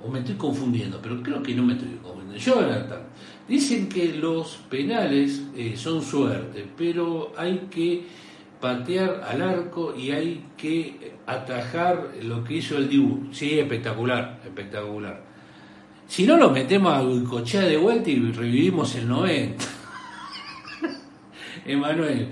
[0.05, 2.37] O me estoy confundiendo, pero creo que no me estoy confundiendo.
[2.37, 3.01] Jonathan,
[3.47, 8.28] dicen que los penales eh, son suerte, pero hay que
[8.59, 13.29] patear al arco y hay que atajar lo que hizo el Dibu.
[13.31, 15.23] Sí, espectacular, espectacular.
[16.07, 19.65] Si no, lo metemos a cochea de vuelta y revivimos el 90.
[21.65, 22.29] Emanuel,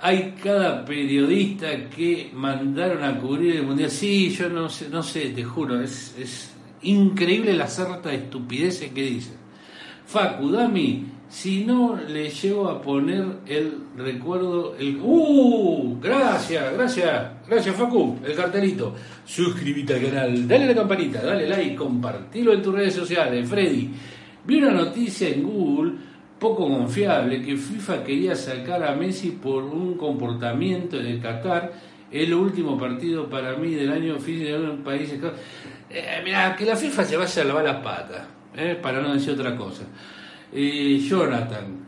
[0.00, 3.90] hay cada periodista que mandaron a cubrir el mundial.
[3.90, 6.52] Sí, yo no sé, no sé, te juro, es, es
[6.82, 9.36] increíble la sarta de estupideces que dicen.
[10.04, 14.98] Facu, Dami, si no le llego a poner el recuerdo, el.
[15.02, 15.98] ¡Uh!
[15.98, 18.94] Gracias, gracias, gracias Facu, el cartelito.
[19.24, 23.48] Suscríbete al canal, dale la campanita, dale like, compartilo en tus redes sociales.
[23.48, 23.88] Freddy,
[24.44, 25.92] vi una noticia en Google
[26.38, 31.72] poco confiable que FIFA quería sacar a Messi por un comportamiento en el Qatar,
[32.10, 35.10] el último partido para mí del año de un país.
[35.88, 39.32] Eh, mira, que la FIFA se vaya a lavar las patas, eh, para no decir
[39.32, 39.84] otra cosa.
[40.52, 41.86] Eh, Jonathan,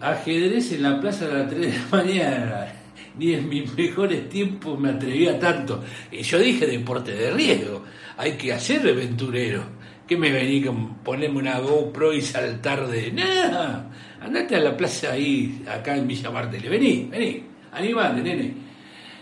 [0.00, 2.72] ajedrez en la plaza a las 3 de la mañana.
[3.18, 5.82] Ni en mis mejores tiempos me atrevía tanto.
[6.12, 7.84] Y yo dije deporte de riesgo,
[8.16, 9.64] hay que hacer aventurero.
[10.06, 13.12] ¿Qué me vení con ponerme una GoPro y saltar de.?
[13.12, 13.90] Nada,
[14.20, 16.66] andate a la plaza ahí, acá en Villa Martelli.
[16.66, 17.42] Vení, vení,
[17.72, 18.54] animate, nene.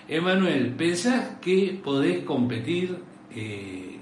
[0.09, 2.97] Emanuel, ¿pensás que podés competir?
[3.35, 3.97] Eh,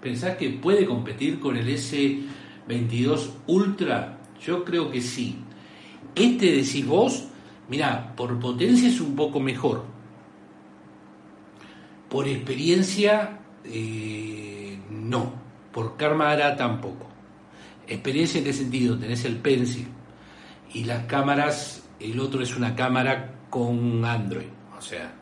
[0.00, 1.68] ¿Pensás que puede competir con el
[2.68, 4.18] S22 Ultra?
[4.44, 5.38] Yo creo que sí.
[6.14, 7.24] Este decís vos,
[7.68, 9.84] mirá, por potencia es un poco mejor.
[12.08, 15.44] Por experiencia, eh, no
[15.74, 17.08] por cámara tampoco.
[17.86, 18.96] ¿Experiencia en qué sentido?
[18.96, 19.88] Tenés el Pencil
[20.72, 24.46] y las cámaras, el otro es una cámara con Android,
[24.78, 25.12] o sea,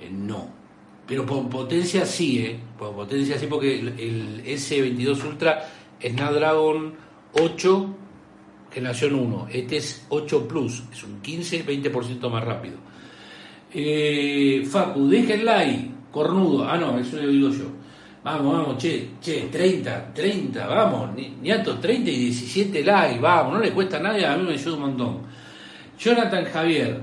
[0.00, 0.58] eh, no.
[1.06, 2.60] Pero por potencia sí, ¿eh?
[2.78, 5.66] Por potencia sí, porque el, S22 Ultra
[6.00, 6.94] Snapdragon
[7.32, 7.94] 8
[8.70, 9.48] generación 1.
[9.52, 12.76] Este es 8 Plus, es un 15-20% más rápido.
[13.72, 16.68] Eh, Facu, dejen like, cornudo.
[16.68, 17.64] Ah, no, eso lo digo yo.
[18.24, 23.72] Vamos, vamos, che, che, 30, 30, vamos, Niato, 30 y 17 likes, vamos, no le
[23.72, 25.18] cuesta a nadie, a mí me ayuda un montón.
[25.98, 27.00] Jonathan Javier,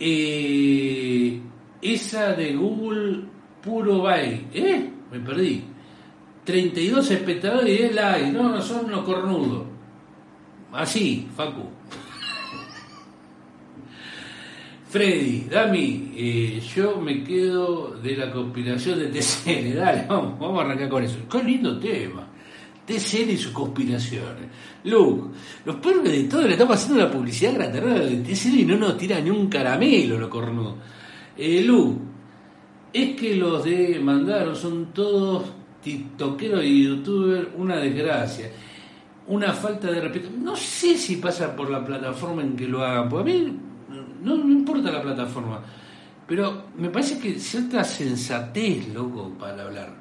[0.00, 1.40] eh,
[1.82, 3.24] esa de Google
[3.62, 4.90] Puro Bay, ¿eh?
[5.12, 5.64] Me perdí.
[6.44, 9.64] 32 espectadores y 10 likes, no, no son unos cornudos.
[10.72, 11.68] Así, Facu.
[14.88, 19.76] Freddy, Dami, eh, yo me quedo de la conspiración de TCN.
[19.76, 21.18] Dale, vamos, vamos a arrancar con eso.
[21.30, 22.26] Qué lindo tema.
[22.84, 24.48] TCN y sus conspiraciones.
[24.84, 28.76] Luke, los perros de todo le estamos haciendo la publicidad gratuita de TCN y no
[28.76, 30.76] nos tira ni un caramelo, lo cornudo.
[31.36, 32.00] Eh, Luke,
[32.92, 35.44] es que los de Mandaron son todos
[35.82, 38.50] tiktokeros y youtubers una desgracia.
[39.26, 40.28] Una falta de respeto.
[40.36, 43.58] No sé si pasa por la plataforma en que lo hagan, porque a mí
[44.22, 45.62] no, no importa la plataforma,
[46.26, 49.94] pero me parece que cierta sensatez, loco, para hablar.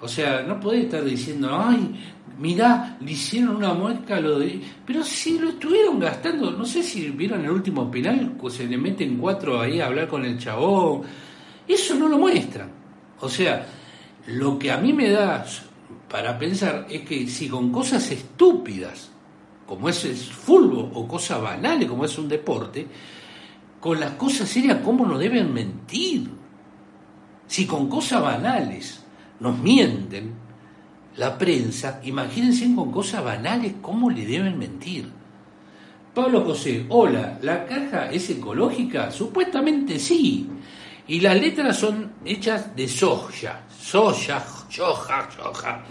[0.00, 1.94] O sea, no podés estar diciendo, ay,
[2.38, 4.60] mirá, le hicieron una muesca lo de...
[4.84, 9.16] Pero si lo estuvieron gastando, no sé si vieron el último penal, se le meten
[9.16, 11.02] cuatro ahí a hablar con el chabón.
[11.66, 12.70] Eso no lo muestran.
[13.20, 13.66] O sea,
[14.26, 15.44] lo que a mí me da
[16.08, 19.10] para pensar es que si con cosas estúpidas,
[19.66, 22.86] como es el fútbol, o cosas banales, como es un deporte,
[23.80, 26.28] con las cosas serias, ¿cómo nos deben mentir?
[27.46, 29.04] Si con cosas banales
[29.40, 30.34] nos mienten
[31.16, 35.08] la prensa, imagínense con cosas banales cómo le deben mentir.
[36.14, 39.10] Pablo José, hola, ¿la caja es ecológica?
[39.10, 40.48] Supuestamente sí.
[41.08, 45.84] Y las letras son hechas de soja, soja, soja, soja,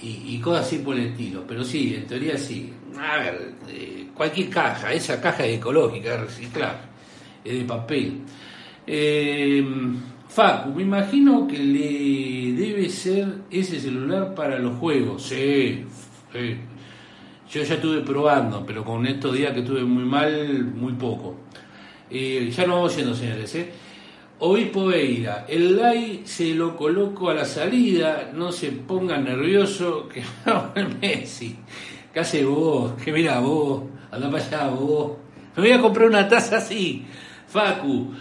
[0.00, 1.44] y, cosas así por el estilo.
[1.46, 2.72] Pero sí, en teoría sí.
[2.98, 6.80] A ver, eh, cualquier caja, esa caja es ecológica, reciclar
[7.44, 8.20] de papel.
[8.86, 9.64] Eh,
[10.28, 15.22] Facu, me imagino que le debe ser ese celular para los juegos.
[15.24, 15.84] Sí,
[17.50, 21.36] yo ya estuve probando, pero con estos días que estuve muy mal, muy poco.
[22.08, 23.54] Eh, ya no vamos yendo, señores.
[23.56, 23.70] ¿eh?
[24.38, 30.22] Obispo Beira, el like se lo coloco a la salida, no se ponga nervioso, que
[30.46, 31.56] no Messi.
[32.12, 32.92] ¿Qué hace vos?
[33.02, 35.12] Que mira vos, anda para allá vos.
[35.56, 37.06] Me voy a comprar una taza así.
[37.46, 38.12] Facu,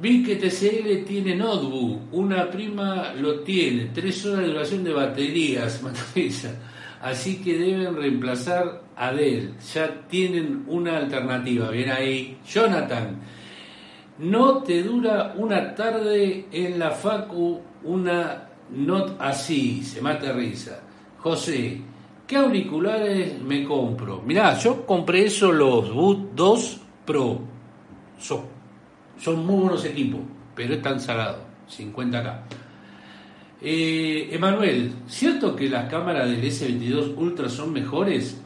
[0.00, 5.80] vi que TCL tiene notebook, una prima lo tiene, tres horas de duración de baterías,
[7.02, 9.54] Así que deben reemplazar a Dell.
[9.72, 11.70] Ya tienen una alternativa.
[11.70, 12.38] Bien ahí.
[12.44, 13.20] Jonathan,
[14.18, 19.82] no te dura una tarde en la Facu una not así.
[19.82, 20.80] Se mata risa.
[21.18, 21.80] José,
[22.26, 24.22] ¿qué auriculares me compro?
[24.22, 27.40] Mirá, yo compré eso los Boot 2 Pro.
[28.18, 28.56] Son
[29.18, 30.20] son muy buenos equipos,
[30.54, 31.40] pero están salados,
[31.70, 32.40] 50K.
[33.62, 38.40] Eh, Emanuel, ¿cierto que las cámaras del S22 Ultra son mejores?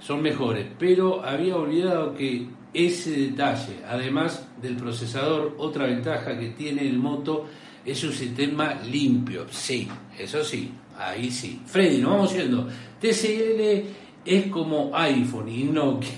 [0.00, 6.82] Son mejores, pero había olvidado que ese detalle, además del procesador, otra ventaja que tiene
[6.82, 7.46] el Moto
[7.84, 9.46] es un sistema limpio.
[9.50, 9.88] Sí,
[10.18, 11.60] eso sí, ahí sí.
[11.64, 12.68] Freddy, nos vamos yendo.
[13.00, 13.84] TCL
[14.24, 16.10] es como iPhone y Nokia.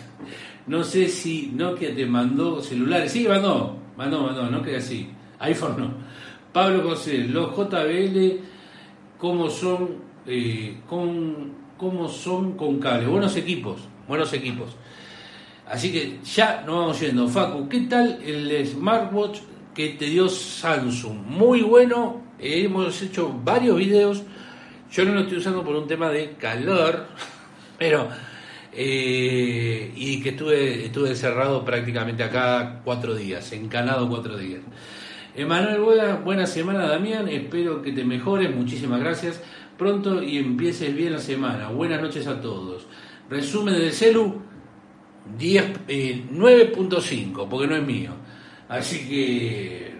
[0.66, 3.12] No sé si Nokia te mandó celulares.
[3.12, 3.76] Sí, mandó.
[3.96, 5.08] Mandó, mandó, no queda así.
[5.38, 5.94] iPhone no.
[6.52, 8.40] Pablo José, los JBL,
[9.18, 9.96] ¿cómo son,
[10.26, 13.06] eh, con, cómo son con cable?
[13.06, 14.76] Buenos equipos, buenos equipos.
[15.70, 17.28] Así que ya nos vamos yendo.
[17.28, 19.38] Facu, ¿qué tal el smartwatch
[19.72, 21.18] que te dio Samsung?
[21.24, 24.24] Muy bueno, hemos hecho varios videos.
[24.90, 27.06] Yo no lo estoy usando por un tema de calor,
[27.78, 28.08] pero
[28.72, 34.62] eh, y que estuve, estuve encerrado prácticamente acá cuatro días, encanado cuatro días.
[35.36, 39.40] Emanuel, buena, buena semana Damián, espero que te mejores, muchísimas gracias.
[39.78, 41.68] Pronto y empieces bien la semana.
[41.68, 42.86] Buenas noches a todos.
[43.30, 44.49] Resumen del celu
[45.38, 48.10] 10, 9.5, eh, porque no es mío.
[48.68, 49.94] Así que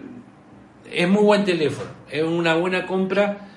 [0.91, 3.49] es muy buen teléfono, es una buena compra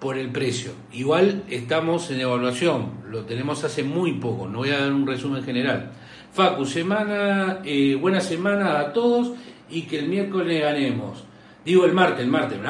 [0.00, 0.72] por el precio.
[0.92, 5.42] Igual estamos en evaluación, lo tenemos hace muy poco, no voy a dar un resumen
[5.42, 5.92] general.
[6.32, 9.32] Facu, semana, eh, buena semana a todos
[9.70, 11.24] y que el miércoles ganemos.
[11.64, 12.64] Digo el martes, el martes, el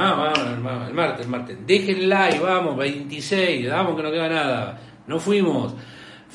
[0.94, 1.58] martes, el martes.
[1.66, 4.80] Dejen like, vamos, 26, vamos que no queda nada.
[5.06, 5.74] No fuimos.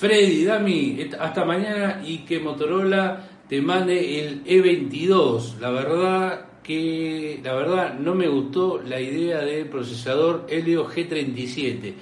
[0.02, 5.60] Freddy, Dami, hasta mañana y que Motorola te mande el E22.
[5.60, 11.94] La verdad que la verdad no me gustó la idea del procesador Helio G37.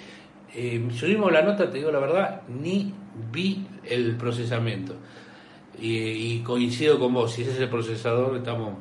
[0.56, 2.93] Eh, subimos la nota, te digo la verdad, ni
[3.34, 4.95] vi el procesamiento.
[5.78, 8.78] Y, coincido con vos, si ese es el procesador, estamos...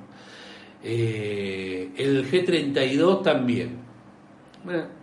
[0.84, 3.78] Eh, el G32 también.
[4.62, 4.97] Bueno,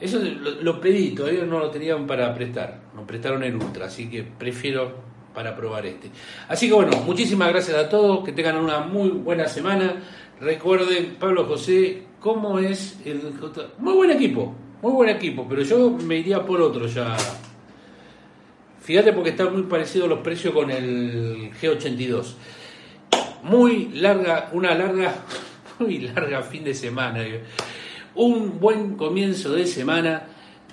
[0.00, 2.80] eso lo, lo pedí, todavía no lo tenían para prestar.
[2.94, 6.10] Nos prestaron el Ultra, así que prefiero para probar este.
[6.48, 10.02] Así que bueno, muchísimas gracias a todos, que tengan una muy buena semana.
[10.40, 13.22] Recuerden, Pablo José, cómo es el...
[13.78, 17.16] Muy buen equipo, muy buen equipo, pero yo me iría por otro ya.
[18.80, 22.34] Fíjate porque está muy parecido los precios con el G82.
[23.42, 25.14] Muy larga, una larga,
[25.78, 27.24] muy larga fin de semana.
[28.18, 30.24] Un buen comienzo de semana.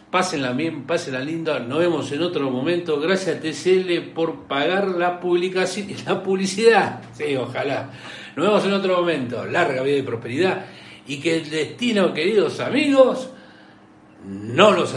[0.10, 1.60] Pásenla bien, pásenla linda.
[1.60, 3.00] Nos vemos en otro momento.
[3.00, 7.04] Gracias a TCL por pagar la publicación, la publicidad.
[7.14, 7.92] Sí, ojalá.
[8.36, 9.46] Nos vemos en otro momento.
[9.46, 10.66] Larga vida y prosperidad.
[11.06, 13.30] Y que el destino, queridos amigos,
[14.28, 14.92] no los